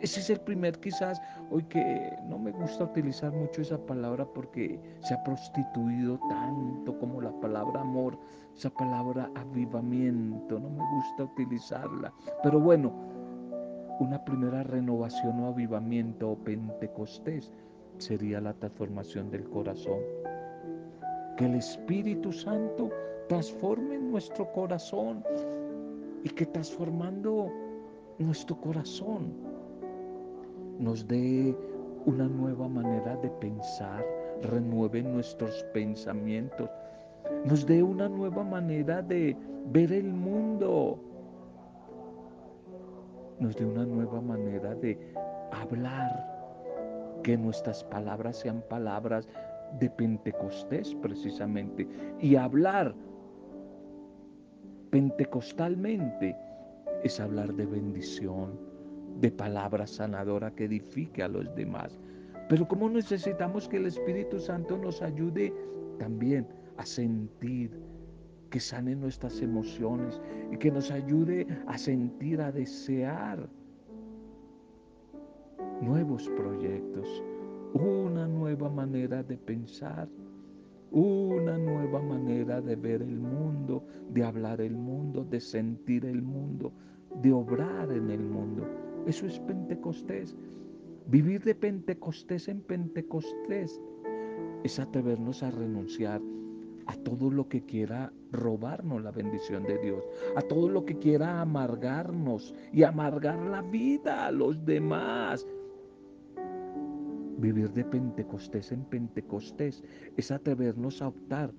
Ese 0.00 0.20
es 0.20 0.30
el 0.30 0.40
primer 0.40 0.78
quizás, 0.80 1.22
hoy 1.50 1.62
que 1.64 2.18
no 2.28 2.38
me 2.38 2.50
gusta 2.50 2.84
utilizar 2.84 3.32
mucho 3.32 3.62
esa 3.62 3.78
palabra 3.78 4.24
porque 4.24 4.80
se 5.00 5.14
ha 5.14 5.22
prostituido 5.22 6.18
tanto 6.28 6.98
como 6.98 7.20
la 7.20 7.30
palabra 7.40 7.82
amor, 7.82 8.18
esa 8.56 8.70
palabra 8.70 9.30
avivamiento, 9.36 10.58
no 10.58 10.70
me 10.70 10.84
gusta 10.96 11.24
utilizarla. 11.24 12.12
Pero 12.42 12.58
bueno, 12.58 12.92
una 14.00 14.24
primera 14.24 14.64
renovación 14.64 15.38
o 15.40 15.48
avivamiento 15.48 16.32
o 16.32 16.36
pentecostés 16.36 17.52
sería 17.98 18.40
la 18.40 18.54
transformación 18.54 19.30
del 19.30 19.48
corazón. 19.48 20.00
Que 21.36 21.46
el 21.46 21.54
Espíritu 21.54 22.32
Santo 22.32 22.90
transforme 23.28 23.98
nuestro 23.98 24.50
corazón 24.52 25.22
y 26.24 26.28
que 26.30 26.46
transformando 26.46 27.50
nuestro 28.18 28.56
corazón 28.60 29.32
nos 30.78 31.06
dé 31.06 31.56
una 32.06 32.26
nueva 32.26 32.68
manera 32.68 33.16
de 33.16 33.28
pensar, 33.30 34.04
renueve 34.42 35.02
nuestros 35.02 35.64
pensamientos, 35.72 36.68
nos 37.44 37.66
dé 37.66 37.82
una 37.82 38.08
nueva 38.08 38.42
manera 38.42 39.02
de 39.02 39.36
ver 39.66 39.92
el 39.92 40.12
mundo, 40.12 40.98
nos 43.38 43.56
dé 43.56 43.64
una 43.64 43.84
nueva 43.84 44.20
manera 44.20 44.74
de 44.74 44.98
hablar, 45.52 46.30
que 47.22 47.36
nuestras 47.36 47.84
palabras 47.84 48.36
sean 48.38 48.62
palabras 48.68 49.28
de 49.78 49.88
Pentecostés 49.90 50.94
precisamente, 50.96 51.86
y 52.20 52.34
hablar 52.34 52.94
pentecostalmente 54.92 56.36
es 57.02 57.18
hablar 57.18 57.54
de 57.54 57.64
bendición, 57.64 58.60
de 59.20 59.30
palabra 59.30 59.86
sanadora 59.86 60.54
que 60.54 60.66
edifique 60.66 61.22
a 61.22 61.28
los 61.28 61.52
demás. 61.56 61.98
Pero 62.50 62.68
como 62.68 62.90
necesitamos 62.90 63.66
que 63.68 63.78
el 63.78 63.86
Espíritu 63.86 64.38
Santo 64.38 64.76
nos 64.76 65.00
ayude 65.00 65.52
también 65.98 66.46
a 66.76 66.84
sentir, 66.84 67.70
que 68.50 68.60
sane 68.60 68.94
nuestras 68.94 69.40
emociones 69.40 70.20
y 70.50 70.58
que 70.58 70.70
nos 70.70 70.90
ayude 70.90 71.46
a 71.66 71.78
sentir, 71.78 72.42
a 72.42 72.52
desear 72.52 73.48
nuevos 75.80 76.28
proyectos, 76.36 77.24
una 77.72 78.28
nueva 78.28 78.68
manera 78.68 79.22
de 79.22 79.38
pensar, 79.38 80.06
una 80.92 81.56
nueva 81.56 82.00
manera 82.02 82.60
de 82.60 82.76
ver 82.76 83.02
el 83.02 83.18
mundo, 83.18 83.84
de 84.10 84.24
hablar 84.24 84.60
el 84.60 84.76
mundo, 84.76 85.24
de 85.24 85.40
sentir 85.40 86.04
el 86.04 86.22
mundo, 86.22 86.72
de 87.22 87.32
obrar 87.32 87.90
en 87.92 88.10
el 88.10 88.20
mundo. 88.20 88.66
Eso 89.06 89.26
es 89.26 89.38
Pentecostés. 89.40 90.36
Vivir 91.06 91.42
de 91.42 91.54
Pentecostés 91.54 92.48
en 92.48 92.60
Pentecostés 92.60 93.80
es 94.62 94.78
atrevernos 94.78 95.42
a 95.42 95.50
renunciar 95.50 96.20
a 96.86 96.96
todo 96.96 97.30
lo 97.30 97.48
que 97.48 97.64
quiera 97.64 98.12
robarnos 98.30 99.02
la 99.02 99.10
bendición 99.10 99.62
de 99.64 99.78
Dios, 99.78 100.04
a 100.36 100.42
todo 100.42 100.68
lo 100.68 100.84
que 100.84 100.98
quiera 100.98 101.40
amargarnos 101.40 102.54
y 102.72 102.82
amargar 102.82 103.38
la 103.38 103.62
vida 103.62 104.26
a 104.26 104.32
los 104.32 104.64
demás. 104.64 105.46
Vivir 107.42 107.72
de 107.72 107.84
Pentecostés 107.84 108.70
en 108.70 108.84
Pentecostés 108.84 109.82
es 110.16 110.30
atrevernos 110.30 111.02
a 111.02 111.08
optar 111.08 111.52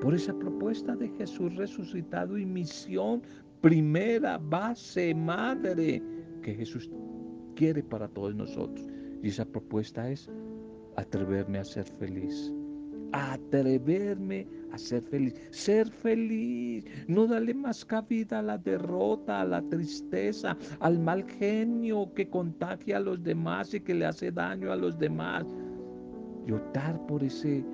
por 0.00 0.14
esa 0.14 0.32
propuesta 0.32 0.94
de 0.94 1.08
Jesús 1.08 1.56
resucitado 1.56 2.38
y 2.38 2.46
misión 2.46 3.20
primera, 3.60 4.38
base, 4.38 5.12
madre 5.12 6.00
que 6.40 6.54
Jesús 6.54 6.88
quiere 7.56 7.82
para 7.82 8.06
todos 8.06 8.36
nosotros. 8.36 8.86
Y 9.24 9.28
esa 9.28 9.44
propuesta 9.44 10.08
es 10.08 10.30
atreverme 10.94 11.58
a 11.58 11.64
ser 11.64 11.86
feliz. 11.98 12.54
Atreverme 13.12 14.46
a 14.72 14.78
ser 14.78 15.02
feliz. 15.02 15.34
Ser 15.50 15.88
feliz. 15.88 16.84
No 17.08 17.26
darle 17.26 17.54
más 17.54 17.84
cabida 17.84 18.40
a 18.40 18.42
la 18.42 18.58
derrota, 18.58 19.40
a 19.40 19.44
la 19.44 19.62
tristeza, 19.62 20.56
al 20.80 20.98
mal 20.98 21.24
genio 21.24 22.12
que 22.14 22.28
contagia 22.28 22.98
a 22.98 23.00
los 23.00 23.22
demás 23.22 23.74
y 23.74 23.80
que 23.80 23.94
le 23.94 24.06
hace 24.06 24.30
daño 24.30 24.72
a 24.72 24.76
los 24.76 24.98
demás. 24.98 25.44
Y 26.46 26.52
optar 26.52 27.04
por 27.06 27.22
ese 27.24 27.64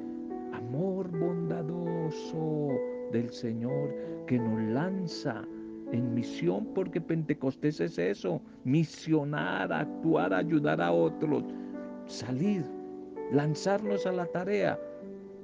amor 0.53 1.11
bondadoso 1.11 2.69
del 3.13 3.31
Señor 3.31 3.95
que 4.27 4.39
nos 4.39 4.61
lanza 4.73 5.45
en 5.93 6.15
misión, 6.15 6.67
porque 6.75 7.01
Pentecostés 7.01 7.81
es 7.81 7.99
eso, 7.99 8.41
misionar, 8.65 9.71
actuar, 9.73 10.33
ayudar 10.33 10.81
a 10.81 10.91
otros, 10.91 11.45
salir, 12.07 12.65
lanzarnos 13.31 14.07
a 14.07 14.13
la 14.13 14.27
tarea 14.27 14.79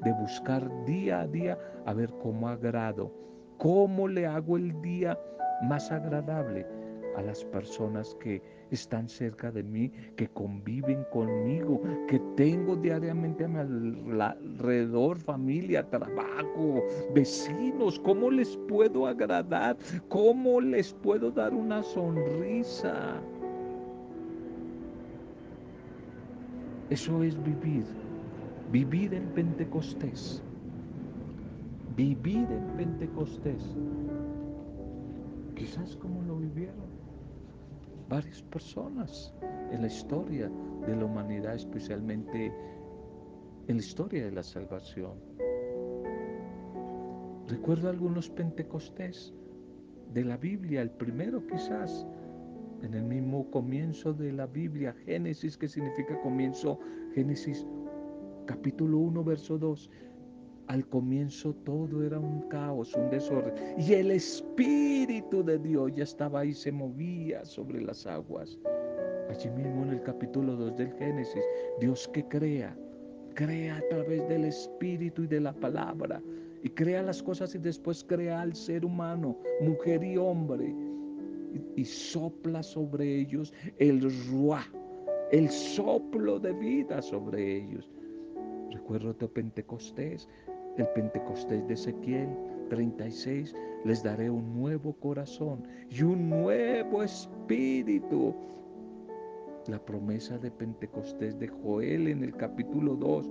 de 0.05 0.13
buscar 0.13 0.69
día 0.85 1.21
a 1.21 1.27
día 1.27 1.59
a 1.87 1.93
ver 1.93 2.13
cómo 2.23 2.49
agrado, 2.49 3.13
cómo 3.59 4.09
le 4.09 4.27
hago 4.27 4.57
el 4.57 4.81
día 4.81 5.19
más 5.63 5.91
agradable 5.91 6.67
a 7.17 7.23
las 7.23 7.45
personas 7.45 8.17
que 8.21 8.41
están 8.71 9.09
cerca 9.09 9.51
de 9.51 9.63
mí, 9.63 9.91
que 10.17 10.29
conviven 10.29 11.05
conmigo, 11.11 11.81
que 12.07 12.21
tengo 12.37 12.77
diariamente 12.77 13.45
a 13.45 13.49
mi 13.49 14.21
alrededor, 14.21 15.19
familia, 15.19 15.89
trabajo, 15.89 16.83
vecinos. 17.15 17.99
¿Cómo 18.01 18.31
les 18.31 18.57
puedo 18.69 19.07
agradar? 19.07 19.77
¿Cómo 20.09 20.61
les 20.61 20.93
puedo 20.93 21.31
dar 21.31 21.55
una 21.55 21.83
sonrisa? 21.83 23.21
Eso 26.91 27.23
es 27.23 27.37
vivir, 27.43 27.85
vivir 28.71 29.15
en 29.15 29.27
Pentecostés, 29.31 30.43
vivir 31.97 32.47
en 32.51 32.67
Pentecostés. 32.77 33.77
Quizás 35.55 35.97
como 35.97 36.23
lo 36.23 36.37
vivieron 36.37 36.87
varias 38.09 38.43
personas 38.43 39.35
en 39.71 39.83
la 39.83 39.89
historia 39.89 40.51
de 40.87 40.97
la 40.97 41.05
humanidad, 41.05 41.55
especialmente 41.55 42.53
en 43.67 43.77
la 43.77 43.83
historia 43.83 44.25
de 44.25 44.33
la 44.33 44.43
salvación. 44.43 45.13
Recuerdo 47.49 47.89
algunos 47.89 48.29
pentecostés 48.29 49.35
de 50.13 50.25
la 50.25 50.37
Biblia, 50.37 50.83
el 50.83 50.91
primero 50.91 51.47
quizás, 51.47 52.07
en 52.83 52.95
el 52.95 53.05
mismo 53.05 53.51
comienzo 53.51 54.13
de 54.13 54.33
la 54.33 54.47
Biblia, 54.47 54.95
Génesis, 55.05 55.57
que 55.57 55.69
significa 55.69 56.21
comienzo, 56.21 56.79
Génesis 57.15 57.67
capítulo 58.49 58.99
1, 58.99 59.25
verso 59.25 59.59
2. 59.59 59.91
Al 60.69 60.87
comienzo 60.89 61.55
todo 61.65 62.03
era 62.03 62.19
un 62.19 62.49
caos, 62.49 62.95
un 62.95 63.11
desorden. 63.11 63.55
Y 63.79 63.93
el 63.93 64.11
Espíritu 64.11 65.45
de 65.45 65.59
Dios 65.59 65.93
ya 65.95 66.05
estaba 66.05 66.41
ahí, 66.41 66.55
se 66.55 66.73
movía 66.73 67.45
sobre 67.45 67.83
las 67.83 68.07
aguas. 68.07 68.59
Allí 69.29 69.51
mismo 69.51 69.83
en 69.85 69.91
el 69.91 70.03
capítulo 70.03 70.57
2 70.57 70.77
del 70.79 70.93
Génesis, 70.95 71.45
Dios 71.79 72.09
que 72.09 72.25
crea, 72.27 72.75
crea 73.35 73.77
a 73.77 73.89
través 73.91 74.27
del 74.29 74.47
Espíritu 74.47 75.25
y 75.25 75.27
de 75.27 75.41
la 75.41 75.53
palabra. 75.53 76.23
Y 76.63 76.71
crea 76.71 77.03
las 77.03 77.23
cosas 77.23 77.55
y 77.55 77.59
después 77.59 78.03
crea 78.03 78.41
al 78.41 78.55
ser 78.55 78.85
humano, 78.85 79.39
mujer 79.61 80.03
y 80.03 80.17
hombre. 80.17 80.75
Y, 81.77 81.85
sopla 81.85 82.63
sobre 82.63 83.21
ellos 83.21 83.53
el 83.79 84.03
ruá, 84.31 84.67
el 85.33 85.49
soplo 85.49 86.39
de 86.39 86.53
vida 86.53 87.01
sobre 87.01 87.59
ellos. 87.59 87.91
Recuerdo 88.71 89.15
de 89.15 89.29
Pentecostés, 89.29 90.29
el 90.77 90.87
Pentecostés 90.89 91.67
de 91.67 91.75
Ezequiel 91.75 92.29
36, 92.69 93.55
les 93.85 94.03
daré 94.03 94.29
un 94.29 94.55
nuevo 94.61 94.93
corazón 94.95 95.67
y 95.91 96.03
un 96.03 96.29
nuevo 96.29 97.03
espíritu. 97.03 98.35
La 99.67 99.79
promesa 99.79 100.39
de 100.39 100.51
Pentecostés 100.51 101.39
de 101.39 101.49
Joel 101.49 102.09
en 102.09 102.25
el 102.25 102.35
capítulo 102.35 102.95
2. 102.97 103.31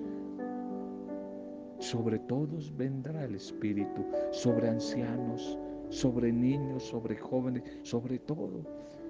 Sobre 1.79 2.17
todos 2.19 2.75
vendrá 2.75 3.23
el 3.23 3.35
Espíritu, 3.35 4.03
sobre 4.31 4.69
ancianos, 4.69 5.57
sobre 5.89 6.31
niños, 6.31 6.83
sobre 6.83 7.15
jóvenes, 7.15 7.63
sobre 7.83 8.17
todo. 8.19 8.61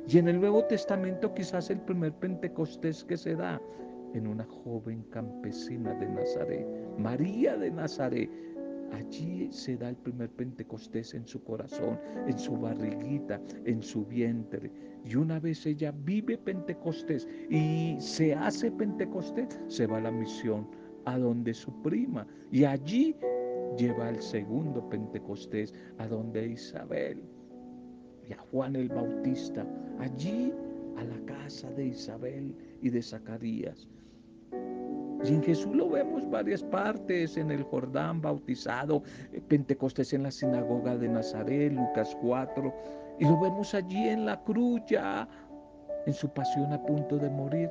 Y 0.07 0.17
en 0.17 0.27
el 0.27 0.39
Nuevo 0.39 0.63
Testamento 0.65 1.33
quizás 1.33 1.69
el 1.69 1.79
primer 1.79 2.13
Pentecostés 2.13 3.03
que 3.03 3.17
se 3.17 3.35
da 3.35 3.61
en 4.13 4.27
una 4.27 4.45
joven 4.45 5.03
campesina 5.09 5.93
de 5.95 6.07
Nazaret, 6.09 6.67
María 6.97 7.57
de 7.57 7.71
Nazaret. 7.71 8.29
Allí 8.91 9.51
se 9.51 9.75
da 9.75 9.89
el 9.89 9.97
primer 9.97 10.29
Pentecostés 10.29 11.13
en 11.13 11.27
su 11.27 11.43
corazón, 11.43 11.99
en 12.25 12.39
su 12.39 12.55
barriguita, 12.55 13.41
en 13.65 13.81
su 13.81 14.05
vientre. 14.05 14.71
Y 15.03 15.15
una 15.15 15.39
vez 15.39 15.65
ella 15.65 15.93
vive 16.05 16.37
Pentecostés 16.37 17.27
y 17.49 17.97
se 17.99 18.33
hace 18.33 18.71
Pentecostés, 18.71 19.59
se 19.67 19.87
va 19.87 19.97
a 19.97 20.01
la 20.01 20.11
misión 20.11 20.67
a 21.05 21.17
donde 21.17 21.53
su 21.53 21.71
prima. 21.81 22.25
Y 22.51 22.63
allí 22.63 23.15
lleva 23.77 24.09
el 24.09 24.21
segundo 24.21 24.87
Pentecostés 24.89 25.73
a 25.97 26.07
donde 26.07 26.47
Isabel 26.47 27.23
y 28.27 28.33
a 28.33 28.37
Juan 28.37 28.75
el 28.75 28.89
Bautista. 28.89 29.65
Allí 29.99 30.53
a 30.97 31.03
la 31.03 31.19
casa 31.25 31.69
de 31.71 31.87
Isabel 31.87 32.55
y 32.81 32.89
de 32.89 33.01
Zacarías. 33.01 33.87
Y 35.23 35.29
en 35.29 35.43
Jesús 35.43 35.75
lo 35.75 35.89
vemos 35.89 36.29
varias 36.29 36.63
partes, 36.63 37.37
en 37.37 37.51
el 37.51 37.63
Jordán 37.63 38.21
bautizado, 38.21 39.03
eh, 39.33 39.41
Pentecostés 39.47 40.13
en 40.13 40.23
la 40.23 40.31
sinagoga 40.31 40.95
de 40.95 41.09
Nazaret, 41.09 41.73
Lucas 41.73 42.15
4, 42.21 42.73
y 43.19 43.25
lo 43.25 43.39
vemos 43.39 43.73
allí 43.73 44.09
en 44.09 44.25
la 44.25 44.41
cruz 44.43 44.81
ya, 44.87 45.27
en 46.05 46.13
su 46.13 46.29
pasión 46.29 46.71
a 46.71 46.85
punto 46.85 47.17
de 47.17 47.29
morir. 47.29 47.69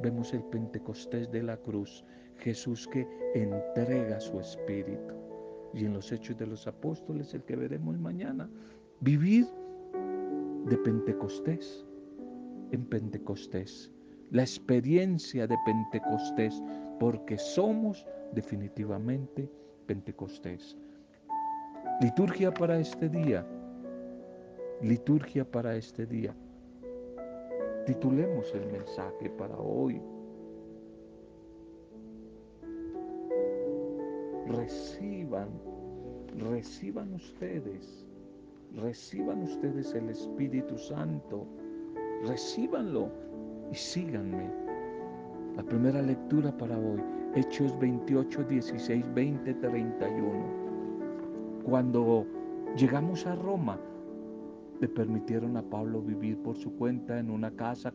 Vemos 0.00 0.32
el 0.32 0.42
Pentecostés 0.44 1.30
de 1.32 1.42
la 1.42 1.56
cruz, 1.56 2.04
Jesús 2.38 2.86
que 2.86 3.06
entrega 3.34 4.20
su 4.20 4.38
espíritu. 4.38 5.14
Y 5.74 5.84
en 5.84 5.94
los 5.94 6.12
hechos 6.12 6.36
de 6.38 6.46
los 6.46 6.66
apóstoles, 6.66 7.34
el 7.34 7.42
que 7.42 7.56
veremos 7.56 7.98
mañana, 7.98 8.48
vivir 9.00 9.46
de 10.66 10.76
Pentecostés 10.78 11.84
en 12.70 12.84
Pentecostés 12.84 13.92
la 14.30 14.42
experiencia 14.42 15.46
de 15.46 15.56
Pentecostés, 15.64 16.62
porque 16.98 17.38
somos 17.38 18.06
definitivamente 18.32 19.50
Pentecostés. 19.86 20.76
Liturgia 22.00 22.52
para 22.52 22.78
este 22.78 23.08
día. 23.08 23.46
Liturgia 24.82 25.50
para 25.50 25.76
este 25.76 26.06
día. 26.06 26.34
Titulemos 27.86 28.54
el 28.54 28.66
mensaje 28.66 29.30
para 29.30 29.56
hoy. 29.56 30.00
Reciban, 34.46 35.48
reciban 36.36 37.14
ustedes, 37.14 38.06
reciban 38.74 39.42
ustedes 39.42 39.94
el 39.94 40.08
Espíritu 40.08 40.78
Santo, 40.78 41.46
recíbanlo 42.26 43.10
y 43.70 43.74
síganme. 43.74 44.50
La 45.56 45.62
primera 45.62 46.00
lectura 46.00 46.56
para 46.56 46.78
hoy, 46.78 47.02
Hechos 47.34 47.78
28, 47.78 48.44
16, 48.44 49.14
20, 49.14 49.54
31. 49.54 50.68
Cuando 51.64 52.26
llegamos 52.76 53.26
a 53.26 53.34
Roma, 53.34 53.78
le 54.80 54.88
permitieron 54.88 55.56
a 55.56 55.62
Pablo 55.62 56.00
vivir 56.00 56.38
por 56.38 56.56
su 56.56 56.72
cuenta 56.76 57.18
en 57.18 57.30
una 57.30 57.50
casa 57.50 57.92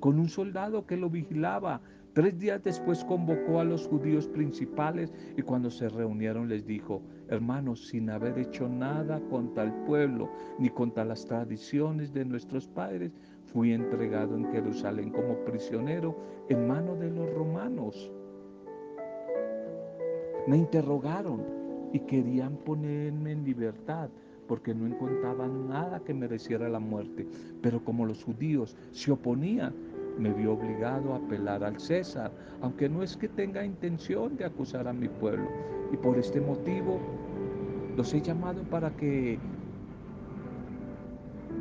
con 0.00 0.18
un 0.18 0.28
soldado 0.28 0.86
que 0.86 0.96
lo 0.96 1.10
vigilaba. 1.10 1.80
Tres 2.12 2.38
días 2.38 2.62
después 2.62 3.04
convocó 3.04 3.60
a 3.60 3.64
los 3.64 3.86
judíos 3.88 4.28
principales 4.28 5.12
y 5.36 5.42
cuando 5.42 5.70
se 5.70 5.88
reunieron 5.88 6.48
les 6.48 6.66
dijo, 6.66 7.02
hermanos, 7.28 7.88
sin 7.88 8.10
haber 8.10 8.38
hecho 8.38 8.68
nada 8.68 9.20
contra 9.30 9.62
el 9.62 9.72
pueblo 9.86 10.28
ni 10.58 10.68
contra 10.68 11.04
las 11.04 11.24
tradiciones 11.24 12.12
de 12.12 12.24
nuestros 12.24 12.68
padres, 12.68 13.12
fui 13.52 13.72
entregado 13.72 14.36
en 14.36 14.50
Jerusalén 14.50 15.10
como 15.10 15.36
prisionero 15.44 16.16
en 16.48 16.66
manos 16.66 16.98
de 16.98 17.10
los 17.10 17.32
romanos. 17.34 18.10
Me 20.46 20.56
interrogaron 20.56 21.44
y 21.92 22.00
querían 22.00 22.56
ponerme 22.56 23.32
en 23.32 23.44
libertad 23.44 24.08
porque 24.48 24.74
no 24.74 24.86
encontraban 24.86 25.68
nada 25.68 26.00
que 26.00 26.14
mereciera 26.14 26.68
la 26.68 26.80
muerte. 26.80 27.26
Pero 27.60 27.84
como 27.84 28.06
los 28.06 28.24
judíos 28.24 28.76
se 28.90 29.12
oponían, 29.12 29.72
me 30.18 30.32
vi 30.32 30.46
obligado 30.46 31.14
a 31.14 31.16
apelar 31.16 31.64
al 31.64 31.78
César, 31.78 32.32
aunque 32.60 32.88
no 32.88 33.02
es 33.02 33.16
que 33.16 33.28
tenga 33.28 33.64
intención 33.64 34.36
de 34.36 34.44
acusar 34.44 34.88
a 34.88 34.92
mi 34.92 35.08
pueblo. 35.08 35.48
Y 35.92 35.96
por 35.96 36.18
este 36.18 36.40
motivo 36.40 36.98
los 37.96 38.12
he 38.14 38.20
llamado 38.20 38.62
para 38.64 38.90
que 38.96 39.38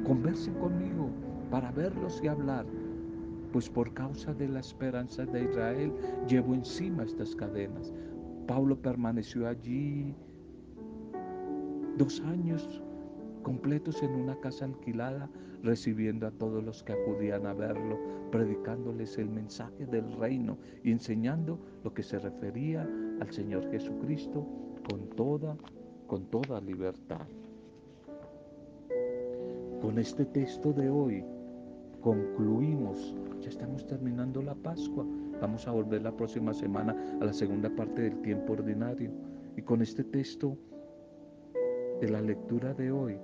conversen 0.06 0.54
conmigo 0.56 1.10
para 1.52 1.72
verlos 1.72 2.22
y 2.24 2.28
hablar, 2.28 2.66
pues 3.52 3.70
por 3.70 3.94
causa 3.94 4.34
de 4.34 4.48
la 4.48 4.62
esperanza 4.62 5.26
de 5.26 5.44
Israel 5.44 5.94
llevo 6.28 6.56
encima 6.56 7.04
estas 7.04 7.36
cadenas. 7.36 7.94
Pablo 8.48 8.82
permaneció 8.82 9.48
allí 9.48 10.16
dos 11.98 12.22
años 12.22 12.82
completos 13.44 14.02
en 14.02 14.12
una 14.12 14.36
casa 14.40 14.66
alquilada, 14.66 15.30
recibiendo 15.64 16.26
a 16.26 16.32
todos 16.32 16.64
los 16.64 16.84
que 16.84 16.94
acudían 16.94 17.46
a 17.46 17.54
verlo, 17.54 18.00
predicándoles 18.32 19.18
el 19.18 19.30
mensaje 19.30 19.86
del 19.86 20.12
reino 20.14 20.58
y 20.84 20.92
enseñando 20.92 21.60
lo 21.84 21.94
que 21.94 22.02
se 22.02 22.18
refería 22.18 22.88
al 23.20 23.32
Señor 23.32 23.70
Jesucristo 23.70 24.48
con 24.90 25.10
toda, 25.16 25.56
con 26.08 26.26
toda 26.26 26.62
libertad. 26.62 27.28
Con 29.82 29.98
este 30.00 30.26
texto 30.26 30.74
de 30.74 30.90
hoy 30.90 31.24
concluimos, 32.02 33.16
ya 33.40 33.50
estamos 33.50 33.86
terminando 33.86 34.42
la 34.42 34.56
Pascua, 34.56 35.06
vamos 35.40 35.68
a 35.68 35.72
volver 35.72 36.02
la 36.02 36.16
próxima 36.16 36.54
semana 36.54 36.96
a 37.22 37.26
la 37.26 37.34
segunda 37.34 37.70
parte 37.70 38.02
del 38.02 38.22
tiempo 38.22 38.54
ordinario. 38.54 39.12
Y 39.56 39.62
con 39.62 39.82
este 39.82 40.04
texto 40.04 40.58
de 42.00 42.10
la 42.10 42.22
lectura 42.22 42.74
de 42.74 42.92
hoy, 42.92 43.18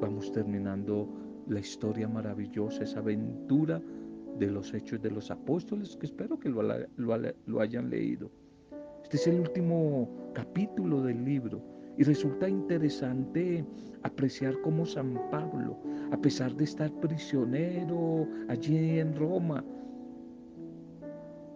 vamos 0.00 0.30
terminando 0.32 1.08
la 1.48 1.60
historia 1.60 2.08
maravillosa, 2.08 2.84
esa 2.84 3.00
aventura 3.00 3.80
de 4.38 4.46
los 4.46 4.72
hechos 4.74 5.00
de 5.02 5.10
los 5.10 5.30
apóstoles, 5.30 5.96
que 5.96 6.06
espero 6.06 6.38
que 6.38 6.48
lo, 6.48 7.60
hayan 7.60 7.90
leído. 7.90 8.30
Este 9.02 9.16
es 9.16 9.26
el 9.26 9.40
último 9.40 10.08
capítulo 10.34 11.02
del 11.02 11.24
libro 11.24 11.60
y 11.98 12.04
resulta 12.04 12.48
interesante 12.48 13.64
apreciar 14.04 14.58
cómo 14.60 14.86
San 14.86 15.14
Pablo, 15.30 15.76
a 16.12 16.16
pesar 16.16 16.54
de 16.54 16.64
estar 16.64 16.90
prisionero 17.00 18.26
allí 18.48 19.00
en 19.00 19.16
Roma, 19.16 19.64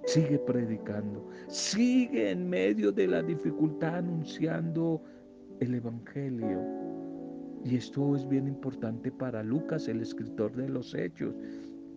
sigue 0.04 0.40
predicando, 0.40 1.28
sigue 1.46 2.32
en 2.32 2.50
medio 2.50 2.90
de 2.90 3.06
la 3.06 3.22
dificultad 3.22 3.98
anunciando 3.98 5.00
el 5.60 5.76
Evangelio. 5.76 6.60
Y 7.64 7.76
esto 7.76 8.16
es 8.16 8.28
bien 8.28 8.48
importante 8.48 9.12
para 9.12 9.44
Lucas, 9.44 9.86
el 9.86 10.00
escritor 10.00 10.52
de 10.56 10.68
los 10.68 10.92
Hechos, 10.94 11.36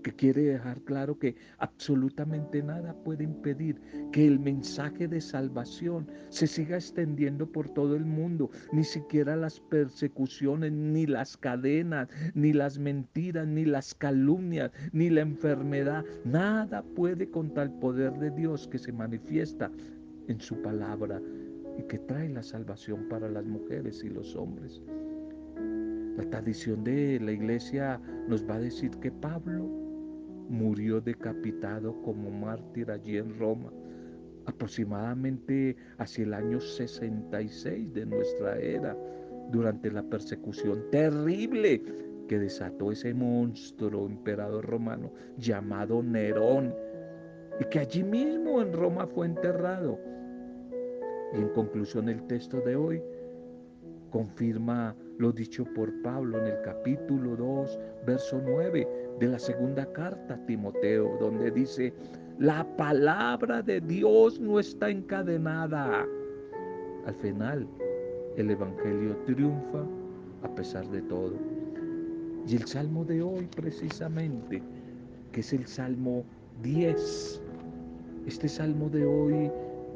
que 0.05 0.13
quiere 0.13 0.43
dejar 0.43 0.79
claro 0.81 1.17
que 1.17 1.35
absolutamente 1.57 2.61
nada 2.61 2.93
puede 2.93 3.23
impedir 3.23 3.81
que 4.11 4.27
el 4.27 4.39
mensaje 4.39 5.07
de 5.07 5.19
salvación 5.19 6.07
se 6.29 6.45
siga 6.45 6.75
extendiendo 6.75 7.51
por 7.51 7.69
todo 7.69 7.95
el 7.95 8.05
mundo. 8.05 8.51
Ni 8.71 8.83
siquiera 8.83 9.35
las 9.35 9.59
persecuciones, 9.59 10.73
ni 10.73 11.07
las 11.07 11.35
cadenas, 11.35 12.07
ni 12.35 12.53
las 12.53 12.77
mentiras, 12.77 13.47
ni 13.47 13.65
las 13.65 13.95
calumnias, 13.95 14.71
ni 14.91 15.09
la 15.09 15.21
enfermedad. 15.21 16.05
Nada 16.23 16.83
puede 16.83 17.27
contra 17.31 17.63
el 17.63 17.71
poder 17.71 18.13
de 18.19 18.29
Dios 18.29 18.67
que 18.67 18.77
se 18.77 18.91
manifiesta 18.91 19.71
en 20.27 20.39
su 20.39 20.61
palabra 20.61 21.19
y 21.79 21.81
que 21.87 21.97
trae 21.97 22.29
la 22.29 22.43
salvación 22.43 23.09
para 23.09 23.27
las 23.27 23.45
mujeres 23.45 24.03
y 24.03 24.09
los 24.09 24.35
hombres. 24.35 24.83
La 26.15 26.29
tradición 26.29 26.83
de 26.83 27.19
la 27.19 27.31
iglesia 27.31 27.99
nos 28.27 28.47
va 28.47 28.55
a 28.55 28.59
decir 28.59 28.91
que 29.01 29.11
Pablo 29.11 29.84
murió 30.49 31.01
decapitado 31.01 32.01
como 32.01 32.29
mártir 32.29 32.91
allí 32.91 33.17
en 33.17 33.37
Roma, 33.37 33.71
aproximadamente 34.45 35.75
hacia 35.97 36.23
el 36.23 36.33
año 36.33 36.59
66 36.59 37.93
de 37.93 38.05
nuestra 38.05 38.59
era, 38.59 38.95
durante 39.51 39.91
la 39.91 40.03
persecución 40.03 40.83
terrible 40.91 41.81
que 42.27 42.39
desató 42.39 42.91
ese 42.91 43.13
monstruo 43.13 44.07
emperador 44.07 44.65
romano 44.65 45.11
llamado 45.37 46.01
Nerón, 46.01 46.73
y 47.59 47.65
que 47.65 47.79
allí 47.79 48.03
mismo 48.03 48.61
en 48.61 48.73
Roma 48.73 49.07
fue 49.07 49.27
enterrado. 49.27 49.99
Y 51.33 51.37
en 51.37 51.49
conclusión 51.49 52.09
el 52.09 52.25
texto 52.27 52.59
de 52.61 52.75
hoy 52.75 53.01
confirma 54.09 54.95
lo 55.17 55.31
dicho 55.31 55.63
por 55.73 55.91
Pablo 56.01 56.39
en 56.39 56.47
el 56.47 56.61
capítulo 56.61 57.35
2, 57.35 57.79
verso 58.05 58.41
9 58.43 59.04
de 59.19 59.27
la 59.27 59.39
segunda 59.39 59.85
carta 59.93 60.33
a 60.33 60.45
Timoteo, 60.45 61.17
donde 61.19 61.51
dice, 61.51 61.93
la 62.39 62.65
palabra 62.75 63.61
de 63.61 63.79
Dios 63.81 64.39
no 64.39 64.59
está 64.59 64.89
encadenada. 64.89 66.05
Al 67.05 67.15
final, 67.15 67.67
el 68.35 68.51
Evangelio 68.51 69.15
triunfa 69.25 69.85
a 70.43 70.55
pesar 70.55 70.87
de 70.89 71.01
todo. 71.03 71.33
Y 72.47 72.55
el 72.55 72.65
salmo 72.65 73.05
de 73.05 73.21
hoy 73.21 73.47
precisamente, 73.55 74.61
que 75.31 75.39
es 75.39 75.53
el 75.53 75.65
Salmo 75.65 76.23
10, 76.61 77.41
este 78.27 78.47
salmo 78.47 78.89
de 78.89 79.05
hoy 79.05 79.51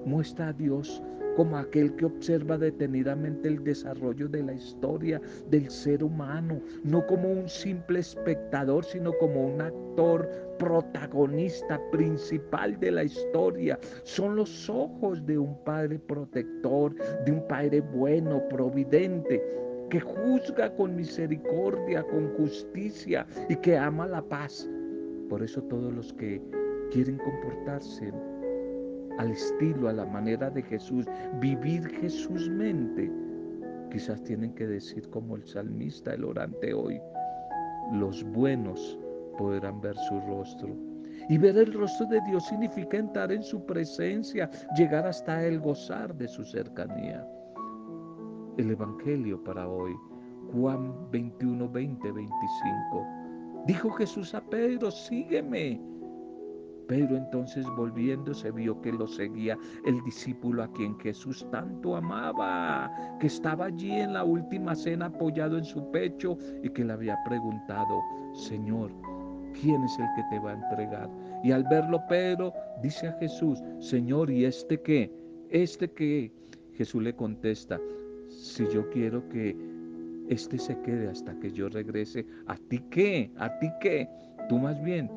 muestra 0.05 0.49
a 0.49 0.53
Dios 0.53 1.01
como 1.39 1.57
aquel 1.57 1.95
que 1.95 2.03
observa 2.03 2.57
detenidamente 2.57 3.47
el 3.47 3.63
desarrollo 3.63 4.27
de 4.27 4.43
la 4.43 4.51
historia 4.51 5.21
del 5.49 5.69
ser 5.69 6.03
humano, 6.03 6.59
no 6.83 7.07
como 7.07 7.31
un 7.31 7.47
simple 7.47 7.99
espectador, 7.99 8.83
sino 8.83 9.13
como 9.19 9.47
un 9.47 9.61
actor 9.61 10.29
protagonista 10.59 11.79
principal 11.93 12.77
de 12.81 12.91
la 12.91 13.05
historia. 13.05 13.79
Son 14.03 14.35
los 14.35 14.69
ojos 14.69 15.25
de 15.25 15.37
un 15.37 15.55
padre 15.63 15.97
protector, 15.97 16.93
de 17.23 17.31
un 17.31 17.47
padre 17.47 17.79
bueno, 17.79 18.43
providente. 18.49 19.41
que 19.89 20.01
juzga 20.01 20.75
con 20.75 20.93
misericordia, 20.93 22.03
con 22.03 22.35
justicia 22.35 23.25
y 23.47 23.55
que 23.55 23.77
ama 23.77 24.07
la 24.07 24.21
paz. 24.21 24.69
Por 25.29 25.41
eso 25.41 25.63
todos 25.63 25.93
los 25.93 26.11
que 26.13 26.41
quieren 26.91 27.17
comportarse 27.17 28.11
al 29.19 29.31
estilo, 29.31 29.89
a 29.89 29.93
la 29.93 30.05
manera 30.05 30.49
de 30.49 30.63
Jesús, 30.63 31.05
vivir 31.41 31.85
Jesús 31.99 32.49
mente, 32.49 33.11
quizás 33.91 34.23
tienen 34.23 34.53
que 34.55 34.65
decir 34.65 35.09
como 35.09 35.35
el 35.35 35.45
salmista, 35.45 36.13
el 36.13 36.23
orante 36.23 36.73
hoy, 36.73 37.01
los 37.91 38.23
buenos 38.31 38.97
podrán 39.37 39.81
ver 39.81 39.95
su 40.07 40.21
rostro. 40.21 40.73
Y 41.27 41.37
ver 41.37 41.57
el 41.57 41.73
rostro 41.73 42.05
de 42.07 42.21
Dios 42.21 42.45
significa 42.47 42.97
entrar 42.97 43.31
en 43.31 43.43
su 43.43 43.65
presencia, 43.65 44.49
llegar 44.77 45.05
hasta 45.05 45.45
Él, 45.45 45.59
gozar 45.59 46.15
de 46.15 46.27
su 46.27 46.45
cercanía. 46.45 47.27
El 48.57 48.71
Evangelio 48.71 49.43
para 49.43 49.67
hoy, 49.67 49.93
Juan 50.53 50.93
21, 51.11 51.69
20, 51.69 52.11
25. 52.11 53.07
Dijo 53.67 53.89
Jesús 53.91 54.33
a 54.33 54.41
Pedro, 54.41 54.89
sígueme. 54.89 55.88
Pedro 56.89 57.17
entonces 57.17 57.67
volviéndose 57.77 58.51
vio 58.51 58.81
que 58.81 58.91
lo 58.91 59.07
seguía 59.07 59.55
el 59.85 60.03
discípulo 60.03 60.63
a 60.63 60.71
quien 60.73 60.99
Jesús 60.99 61.45
tanto 61.51 61.95
amaba, 61.95 62.91
que 63.19 63.27
estaba 63.27 63.65
allí 63.65 63.91
en 63.91 64.13
la 64.13 64.23
última 64.23 64.75
cena 64.75 65.05
apoyado 65.05 65.59
en 65.59 65.65
su 65.65 65.91
pecho 65.91 66.35
y 66.63 66.69
que 66.71 66.83
le 66.83 66.93
había 66.93 67.15
preguntado, 67.25 68.01
Señor, 68.33 68.91
¿quién 69.61 69.83
es 69.83 69.99
el 69.99 70.07
que 70.15 70.23
te 70.31 70.39
va 70.39 70.51
a 70.51 70.55
entregar? 70.55 71.09
Y 71.43 71.51
al 71.51 71.63
verlo 71.65 72.01
Pedro 72.09 72.51
dice 72.81 73.07
a 73.07 73.13
Jesús, 73.19 73.61
Señor, 73.79 74.31
¿y 74.31 74.45
este 74.45 74.81
qué? 74.81 75.13
¿Este 75.51 75.91
qué? 75.91 76.33
Jesús 76.73 77.03
le 77.03 77.15
contesta, 77.15 77.79
si 78.29 78.67
yo 78.67 78.89
quiero 78.89 79.29
que 79.29 79.55
este 80.27 80.57
se 80.57 80.79
quede 80.81 81.07
hasta 81.07 81.39
que 81.39 81.51
yo 81.51 81.69
regrese, 81.69 82.25
¿a 82.47 82.55
ti 82.55 82.79
qué? 82.89 83.31
¿A 83.37 83.59
ti 83.59 83.69
qué? 83.79 84.09
Tú 84.47 84.57
más 84.57 84.81
bien, 84.81 85.11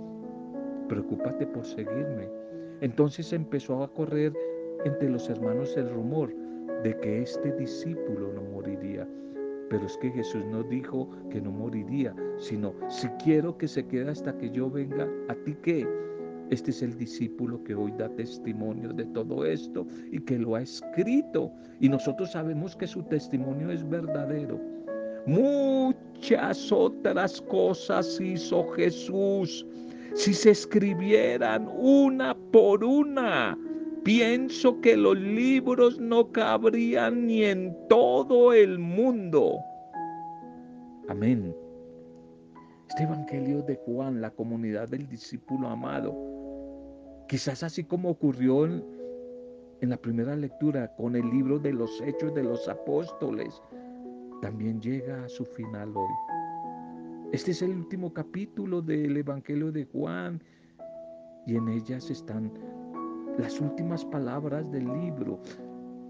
preocúpate 0.92 1.46
por 1.46 1.64
seguirme. 1.64 2.28
Entonces 2.82 3.32
empezó 3.32 3.82
a 3.82 3.88
correr 3.94 4.34
entre 4.84 5.08
los 5.08 5.26
hermanos 5.30 5.74
el 5.78 5.88
rumor 5.88 6.30
de 6.82 6.94
que 7.00 7.22
este 7.22 7.50
discípulo 7.52 8.30
no 8.34 8.42
moriría. 8.42 9.08
Pero 9.70 9.86
es 9.86 9.96
que 9.96 10.10
Jesús 10.10 10.44
no 10.50 10.62
dijo 10.64 11.08
que 11.30 11.40
no 11.40 11.50
moriría, 11.50 12.14
sino 12.36 12.74
si 12.88 13.08
quiero 13.24 13.56
que 13.56 13.68
se 13.68 13.86
quede 13.86 14.10
hasta 14.10 14.36
que 14.36 14.50
yo 14.50 14.68
venga, 14.68 15.08
¿a 15.28 15.34
ti 15.46 15.56
qué? 15.62 15.88
Este 16.50 16.70
es 16.70 16.82
el 16.82 16.94
discípulo 16.98 17.64
que 17.64 17.74
hoy 17.74 17.92
da 17.92 18.10
testimonio 18.10 18.92
de 18.92 19.06
todo 19.06 19.46
esto 19.46 19.86
y 20.10 20.20
que 20.20 20.38
lo 20.38 20.56
ha 20.56 20.60
escrito. 20.60 21.50
Y 21.80 21.88
nosotros 21.88 22.32
sabemos 22.32 22.76
que 22.76 22.86
su 22.86 23.02
testimonio 23.04 23.70
es 23.70 23.88
verdadero. 23.88 24.60
Muchas 25.24 26.70
otras 26.70 27.40
cosas 27.40 28.20
hizo 28.20 28.68
Jesús. 28.72 29.64
Si 30.14 30.34
se 30.34 30.50
escribieran 30.50 31.68
una 31.74 32.36
por 32.52 32.84
una, 32.84 33.56
Pienso 34.04 34.80
que 34.80 34.96
los 34.96 35.16
libros 35.16 36.00
no 36.00 36.32
cabrían 36.32 37.26
ni 37.28 37.44
en 37.44 37.76
todo 37.88 38.52
el 38.52 38.80
mundo. 38.80 39.60
Amén. 41.08 41.54
Este 42.88 43.04
Evangelio 43.04 43.62
de 43.62 43.76
Juan, 43.86 44.20
la 44.20 44.30
comunidad 44.30 44.88
del 44.88 45.08
discípulo 45.08 45.68
amado, 45.68 46.16
quizás 47.28 47.62
así 47.62 47.84
como 47.84 48.10
ocurrió 48.10 48.64
en, 48.66 48.84
la 49.82 49.96
primera 49.96 50.34
lectura 50.34 50.92
con 50.96 51.14
el 51.14 51.30
libro 51.30 51.60
de 51.60 51.72
los 51.72 52.00
hechos 52.00 52.34
de 52.34 52.42
los 52.42 52.68
apóstoles, 52.68 53.62
también 54.40 54.80
llega 54.80 55.24
a 55.24 55.28
su 55.28 55.44
final 55.44 55.96
hoy. 55.96 56.41
Este 57.32 57.52
es 57.52 57.62
el 57.62 57.70
último 57.70 58.12
capítulo 58.12 58.82
del 58.82 59.16
Evangelio 59.16 59.72
de 59.72 59.86
Juan 59.86 60.38
y 61.46 61.56
en 61.56 61.66
ellas 61.66 62.10
están 62.10 62.52
las 63.38 63.58
últimas 63.58 64.04
palabras 64.04 64.70
del 64.70 64.84
libro. 65.00 65.40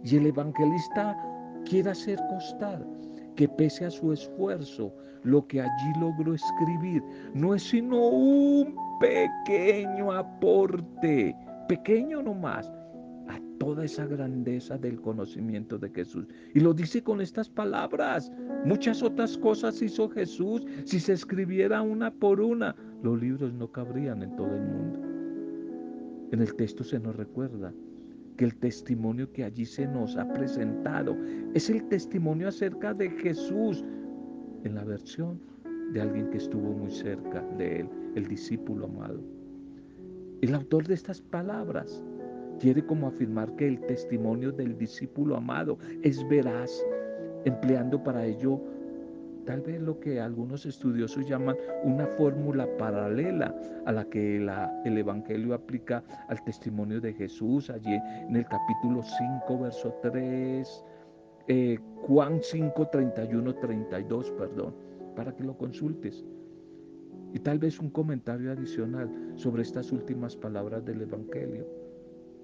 Y 0.03 0.17
el 0.17 0.27
evangelista 0.27 1.17
quiere 1.65 1.91
hacer 1.91 2.19
constar 2.29 2.85
que 3.37 3.49
pese 3.49 3.85
a 3.87 3.91
su 3.93 4.13
esfuerzo, 4.13 4.93
lo 5.23 5.47
que 5.47 5.61
allí 5.61 5.93
logró 6.01 6.35
escribir 6.35 7.01
no 7.35 7.55
es 7.55 7.63
sino 7.63 8.05
un 8.05 8.75
pequeño 8.99 10.11
aporte, 10.11 11.37
pequeño 11.69 12.21
nomás, 12.21 12.69
toda 13.63 13.85
esa 13.85 14.07
grandeza 14.07 14.77
del 14.77 15.01
conocimiento 15.01 15.79
de 15.79 15.89
Jesús. 15.91 16.27
Y 16.53 16.59
lo 16.59 16.75
dice 16.75 17.01
con 17.01 17.21
estas 17.21 17.49
palabras. 17.49 18.33
Muchas 18.65 19.05
otras 19.05 19.39
cosas 19.39 19.81
hizo 19.81 20.09
Jesús. 20.09 20.67
Si 20.85 20.99
se 20.99 21.13
escribiera 21.13 21.81
una 21.81 22.11
por 22.11 22.41
una, 22.41 22.75
los 23.05 23.21
libros 23.21 23.53
no 23.55 23.71
cabrían 23.71 24.25
en 24.25 24.35
todo 24.35 24.53
el 24.57 24.63
mundo. 24.63 24.99
En 26.33 26.41
el 26.41 26.53
texto 26.57 26.83
se 26.83 26.99
nos 26.99 27.15
recuerda 27.15 27.73
que 28.37 28.47
el 28.47 28.57
testimonio 28.57 29.31
que 29.33 29.45
allí 29.45 29.65
se 29.65 29.87
nos 29.87 30.17
ha 30.17 30.27
presentado 30.33 31.17
es 31.55 31.71
el 31.71 31.85
testimonio 31.85 32.49
acerca 32.49 32.93
de 32.93 33.11
Jesús 33.11 33.85
en 34.65 34.75
la 34.75 34.83
versión 34.83 35.39
de 35.93 36.01
alguien 36.01 36.31
que 36.31 36.39
estuvo 36.39 36.73
muy 36.73 36.91
cerca 36.91 37.43
de 37.59 37.83
él, 37.83 37.89
el 38.17 38.27
discípulo 38.27 38.87
amado. 38.87 39.21
El 40.41 40.53
autor 40.57 40.89
de 40.89 40.95
estas 40.95 41.21
palabras 41.21 42.03
quiere 42.61 42.85
como 42.85 43.09
afirmar 43.09 43.55
que 43.57 43.67
el 43.67 43.81
testimonio 43.81 44.53
del 44.53 44.77
discípulo 44.77 45.37
amado 45.37 45.79
es 46.03 46.27
veraz, 46.29 46.71
empleando 47.45 48.03
para 48.03 48.25
ello 48.25 48.61
tal 49.45 49.61
vez 49.61 49.81
lo 49.81 49.99
que 49.99 50.21
algunos 50.21 50.67
estudiosos 50.67 51.29
llaman 51.29 51.57
una 51.85 52.07
fórmula 52.07 52.69
paralela 52.79 53.55
a 53.87 53.93
la 53.93 54.05
que 54.05 54.37
el 54.37 54.99
Evangelio 54.99 55.55
aplica 55.55 56.03
al 56.29 56.43
testimonio 56.45 57.01
de 57.01 57.13
Jesús, 57.13 57.71
allí 57.71 57.95
en 57.95 58.37
el 58.37 58.45
capítulo 58.45 59.03
5, 59.03 59.59
verso 59.59 59.95
3, 60.03 60.85
eh, 61.49 61.79
Juan 62.03 62.39
5, 62.41 62.89
31, 62.89 63.55
32, 63.57 64.31
perdón, 64.33 64.75
para 65.17 65.35
que 65.35 65.45
lo 65.45 65.57
consultes. 65.57 66.25
Y 67.35 67.39
tal 67.41 67.59
vez 67.59 67.81
un 67.81 67.91
comentario 67.91 68.53
adicional 68.53 69.11
sobre 69.37 69.63
estas 69.63 69.91
últimas 69.91 70.37
palabras 70.37 70.85
del 70.85 71.03
Evangelio. 71.03 71.82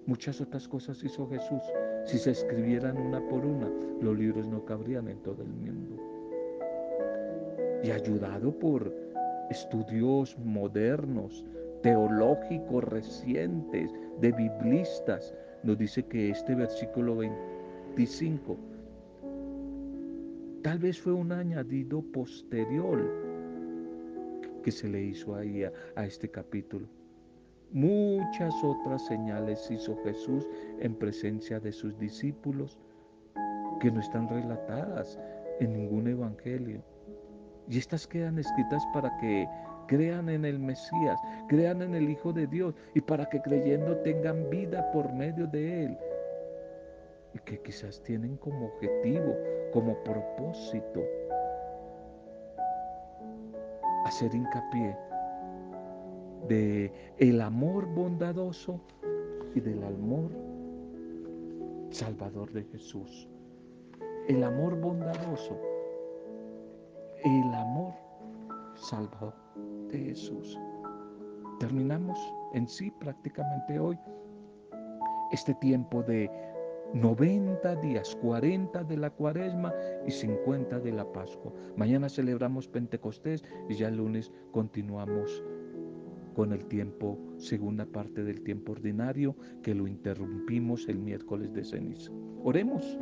Muchas 0.09 0.40
otras 0.40 0.66
cosas 0.66 1.05
hizo 1.05 1.29
Jesús. 1.29 1.61
Si 2.07 2.16
se 2.16 2.31
escribieran 2.31 2.97
una 2.97 3.21
por 3.29 3.44
una, 3.44 3.71
los 4.01 4.18
libros 4.18 4.49
no 4.49 4.64
cabrían 4.64 5.07
en 5.07 5.18
todo 5.18 5.42
el 5.42 5.51
mundo 5.51 6.03
y 7.85 7.90
ayudado 7.90 8.59
por 8.59 8.90
estudios 9.51 10.35
modernos, 10.38 11.44
teológicos 11.83 12.85
recientes, 12.85 13.92
de 14.23 14.33
biblistas, 14.33 15.35
nos 15.62 15.77
dice 15.77 16.03
que 16.03 16.31
este 16.31 16.55
versículo 16.55 17.18
25 17.18 18.57
tal 20.62 20.79
vez 20.79 20.99
fue 20.99 21.12
un 21.12 21.33
añadido 21.33 22.01
posterior 22.01 22.99
que 24.62 24.73
se 24.73 24.88
le 24.88 25.03
hizo 25.03 25.35
ahí 25.35 25.64
a, 25.64 25.73
a 25.97 26.07
este 26.07 26.31
capítulo. 26.31 26.88
Muchas 27.72 28.54
otras 28.64 29.04
señales 29.07 29.70
hizo 29.70 29.94
Jesús 30.02 30.46
en 30.81 30.94
presencia 30.94 31.61
de 31.61 31.70
sus 31.70 31.98
discípulos 31.98 32.78
que 33.81 33.90
no 33.90 34.00
están 34.00 34.26
relatadas 34.26 35.18
en 35.61 35.74
ningún 35.74 36.09
evangelio. 36.09 36.83
Y 37.68 37.76
estas 37.76 38.07
quedan 38.07 38.38
escritas 38.38 38.83
para 38.94 39.14
que 39.18 39.46
crean 39.87 40.31
en 40.31 40.46
el 40.46 40.59
Mesías, 40.59 41.20
crean 41.48 41.83
en 41.83 41.94
el 41.94 42.09
Hijo 42.09 42.33
de 42.33 42.46
Dios 42.46 42.74
y 42.94 43.02
para 43.02 43.28
que 43.28 43.42
creyendo 43.42 43.98
tengan 43.98 44.48
vida 44.48 44.90
por 44.90 45.12
medio 45.12 45.46
de 45.46 45.85
Él. 45.85 45.98
Y 47.35 47.38
que 47.40 47.61
quizás 47.61 48.02
tienen 48.02 48.38
como 48.38 48.68
objetivo, 48.68 49.37
como 49.74 49.94
propósito, 50.04 51.04
hacer 54.07 54.35
hincapié 54.35 54.96
de 56.46 56.92
el 57.18 57.40
amor 57.40 57.87
bondadoso 57.87 58.81
y 59.55 59.61
del 59.61 59.83
amor 59.83 60.31
salvador 61.90 62.53
de 62.53 62.64
Jesús. 62.64 63.29
El 64.29 64.44
amor 64.44 64.79
bondadoso 64.81 65.59
el 67.24 67.55
amor 67.55 67.94
salvador 68.74 69.35
de 69.90 69.98
Jesús. 69.98 70.59
Terminamos 71.59 72.18
en 72.55 72.68
sí 72.68 72.92
prácticamente 73.01 73.79
hoy 73.79 73.98
este 75.33 75.55
tiempo 75.55 76.03
de 76.03 76.31
90 76.94 77.77
días, 77.77 78.16
40 78.22 78.85
de 78.85 78.96
la 78.96 79.11
cuaresma 79.11 79.74
y 80.07 80.11
50 80.11 80.79
de 80.81 80.92
la 80.92 81.05
Pascua. 81.12 81.53
Mañana 81.77 82.09
celebramos 82.09 82.68
Pentecostés 82.68 83.44
y 83.68 83.74
ya 83.74 83.88
el 83.88 83.96
lunes 83.96 84.33
continuamos 84.53 85.42
con 86.38 86.53
el 86.53 86.64
tiempo, 86.66 87.18
segunda 87.37 87.85
parte 87.85 88.22
del 88.22 88.42
tiempo 88.42 88.70
ordinario, 88.70 89.35
que 89.61 89.74
lo 89.74 89.88
interrumpimos 89.88 90.88
el 90.88 91.01
miércoles 91.01 91.53
de 91.53 91.64
ceniza. 91.64 92.12
Oremos. 92.44 92.96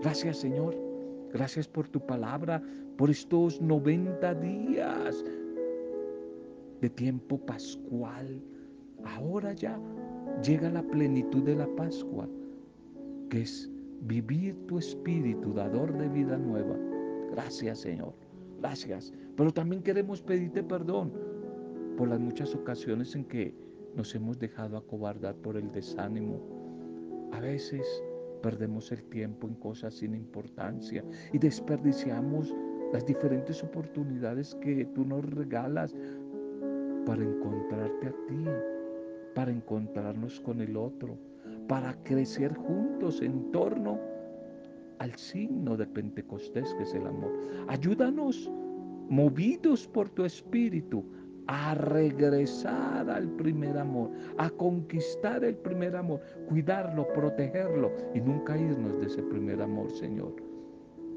Gracias 0.00 0.38
Señor 0.38 0.74
Gracias 1.30 1.68
por 1.68 1.86
tu 1.86 2.00
palabra, 2.00 2.62
por 2.96 3.10
estos 3.10 3.60
90 3.60 4.34
días 4.36 5.22
de 6.80 6.88
tiempo 6.88 7.36
pascual. 7.36 8.42
Ahora 9.04 9.52
ya 9.52 9.78
llega 10.42 10.70
la 10.70 10.82
plenitud 10.82 11.42
de 11.42 11.56
la 11.56 11.66
Pascua, 11.76 12.26
que 13.28 13.42
es 13.42 13.70
vivir 14.00 14.56
tu 14.66 14.78
espíritu, 14.78 15.52
dador 15.52 15.92
de 15.98 16.08
vida 16.08 16.38
nueva. 16.38 16.78
Gracias 17.32 17.80
Señor, 17.80 18.14
gracias. 18.62 19.12
Pero 19.36 19.52
también 19.52 19.82
queremos 19.82 20.22
pedirte 20.22 20.62
perdón 20.62 21.27
por 21.98 22.08
las 22.08 22.20
muchas 22.20 22.54
ocasiones 22.54 23.16
en 23.16 23.24
que 23.24 23.52
nos 23.96 24.14
hemos 24.14 24.38
dejado 24.38 24.76
acobardar 24.76 25.34
por 25.34 25.56
el 25.56 25.72
desánimo. 25.72 26.40
A 27.32 27.40
veces 27.40 27.84
perdemos 28.40 28.92
el 28.92 29.02
tiempo 29.02 29.48
en 29.48 29.54
cosas 29.56 29.94
sin 29.94 30.14
importancia 30.14 31.04
y 31.32 31.38
desperdiciamos 31.38 32.54
las 32.92 33.04
diferentes 33.04 33.64
oportunidades 33.64 34.54
que 34.60 34.84
tú 34.94 35.04
nos 35.04 35.24
regalas 35.24 35.92
para 37.04 37.24
encontrarte 37.24 38.06
a 38.06 38.12
ti, 38.28 38.44
para 39.34 39.50
encontrarnos 39.50 40.40
con 40.40 40.60
el 40.60 40.76
otro, 40.76 41.18
para 41.66 42.00
crecer 42.04 42.54
juntos 42.54 43.20
en 43.22 43.50
torno 43.50 43.98
al 45.00 45.12
signo 45.16 45.76
de 45.76 45.86
Pentecostés 45.86 46.72
que 46.74 46.84
es 46.84 46.94
el 46.94 47.08
amor. 47.08 47.32
Ayúdanos, 47.66 48.48
movidos 49.08 49.88
por 49.88 50.08
tu 50.10 50.24
espíritu, 50.24 51.04
a 51.48 51.74
regresar 51.74 53.08
al 53.10 53.26
primer 53.36 53.76
amor, 53.78 54.10
a 54.36 54.50
conquistar 54.50 55.42
el 55.42 55.56
primer 55.56 55.96
amor, 55.96 56.20
cuidarlo, 56.46 57.06
protegerlo 57.14 57.90
y 58.14 58.20
nunca 58.20 58.56
irnos 58.56 59.00
de 59.00 59.06
ese 59.06 59.22
primer 59.24 59.60
amor, 59.60 59.90
Señor. 59.90 60.34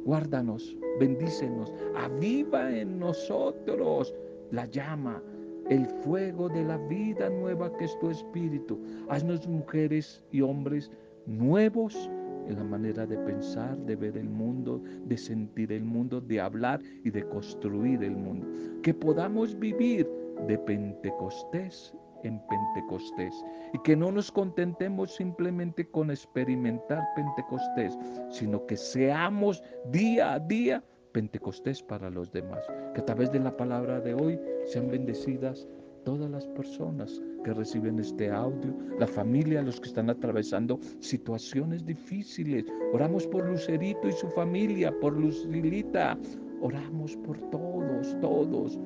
Guárdanos, 0.05 0.75
bendícenos, 0.99 1.73
aviva 1.95 2.73
en 2.75 2.97
nosotros 2.97 4.15
la 4.51 4.65
llama, 4.65 5.21
el 5.69 5.85
fuego 5.85 6.49
de 6.49 6.63
la 6.63 6.77
vida 6.77 7.29
nueva 7.29 7.71
que 7.77 7.85
es 7.85 7.99
tu 7.99 8.09
espíritu. 8.09 8.79
Haznos 9.09 9.47
mujeres 9.47 10.23
y 10.31 10.41
hombres 10.41 10.89
nuevos 11.25 12.09
en 12.47 12.57
la 12.57 12.63
manera 12.63 13.05
de 13.05 13.17
pensar, 13.17 13.77
de 13.85 13.95
ver 13.95 14.17
el 14.17 14.29
mundo, 14.29 14.81
de 15.05 15.17
sentir 15.17 15.71
el 15.71 15.83
mundo, 15.83 16.19
de 16.19 16.41
hablar 16.41 16.81
y 17.03 17.09
de 17.09 17.23
construir 17.23 18.03
el 18.03 18.15
mundo. 18.15 18.47
Que 18.81 18.93
podamos 18.93 19.57
vivir 19.57 20.09
de 20.47 20.57
Pentecostés 20.57 21.93
en 22.23 22.39
Pentecostés 22.47 23.33
y 23.73 23.79
que 23.79 23.95
no 23.95 24.11
nos 24.11 24.31
contentemos 24.31 25.15
simplemente 25.15 25.87
con 25.89 26.11
experimentar 26.11 27.03
Pentecostés, 27.15 27.97
sino 28.29 28.65
que 28.65 28.77
seamos 28.77 29.63
día 29.91 30.33
a 30.33 30.39
día 30.39 30.83
Pentecostés 31.11 31.81
para 31.81 32.09
los 32.09 32.31
demás. 32.31 32.65
Que 32.93 33.01
a 33.01 33.05
través 33.05 33.31
de 33.31 33.39
la 33.39 33.55
palabra 33.55 33.99
de 33.99 34.13
hoy 34.13 34.39
sean 34.65 34.89
bendecidas 34.89 35.67
todas 36.05 36.29
las 36.31 36.47
personas 36.47 37.21
que 37.43 37.53
reciben 37.53 37.99
este 37.99 38.29
audio, 38.29 38.73
la 38.99 39.07
familia, 39.07 39.61
los 39.61 39.79
que 39.79 39.89
están 39.89 40.09
atravesando 40.09 40.79
situaciones 40.99 41.85
difíciles. 41.85 42.65
Oramos 42.93 43.27
por 43.27 43.47
Lucerito 43.47 44.07
y 44.07 44.13
su 44.13 44.27
familia, 44.29 44.93
por 44.99 45.17
Lucilita. 45.17 46.17
Oramos 46.61 47.15
por 47.17 47.37
todos, 47.49 48.19
todos 48.21 48.79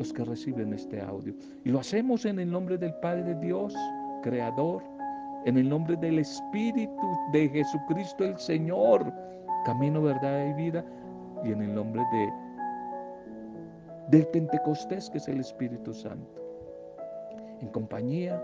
los 0.00 0.14
que 0.14 0.24
reciben 0.24 0.72
este 0.72 0.98
audio. 1.02 1.34
Y 1.62 1.68
lo 1.68 1.78
hacemos 1.78 2.24
en 2.24 2.38
el 2.38 2.50
nombre 2.50 2.78
del 2.78 2.94
Padre 3.02 3.34
Dios, 3.34 3.74
Creador, 4.22 4.82
en 5.44 5.58
el 5.58 5.68
nombre 5.68 5.94
del 5.94 6.18
Espíritu 6.18 7.18
de 7.32 7.50
Jesucristo 7.50 8.24
el 8.24 8.38
Señor, 8.38 9.12
camino, 9.66 10.00
verdad 10.00 10.48
y 10.48 10.54
vida, 10.54 10.82
y 11.44 11.52
en 11.52 11.60
el 11.60 11.74
nombre 11.74 12.02
de 12.12 12.32
del 14.08 14.26
Pentecostés 14.28 15.10
que 15.10 15.18
es 15.18 15.28
el 15.28 15.40
Espíritu 15.40 15.92
Santo. 15.92 16.42
En 17.60 17.68
compañía 17.68 18.42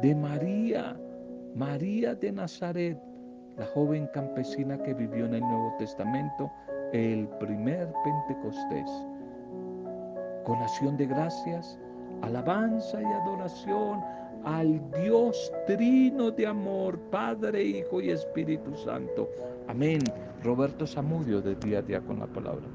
de 0.00 0.14
María, 0.14 0.98
María 1.54 2.14
de 2.14 2.32
Nazaret, 2.32 2.98
la 3.58 3.66
joven 3.66 4.08
campesina 4.14 4.82
que 4.82 4.94
vivió 4.94 5.26
en 5.26 5.34
el 5.34 5.42
Nuevo 5.42 5.74
Testamento, 5.78 6.50
el 6.94 7.28
primer 7.38 7.92
Pentecostés. 8.02 8.90
Con 10.44 10.58
acción 10.62 10.96
de 10.96 11.06
gracias, 11.06 11.78
alabanza 12.22 13.00
y 13.00 13.04
adoración 13.04 14.00
al 14.44 14.80
Dios 15.02 15.52
trino 15.66 16.30
de 16.30 16.46
amor, 16.46 16.98
Padre, 17.10 17.62
Hijo 17.62 18.00
y 18.00 18.10
Espíritu 18.10 18.74
Santo. 18.76 19.28
Amén. 19.68 20.00
Roberto 20.42 20.86
Zamudio 20.86 21.42
de 21.42 21.54
día 21.56 21.80
a 21.80 21.82
día 21.82 22.00
con 22.00 22.18
la 22.20 22.26
palabra. 22.26 22.66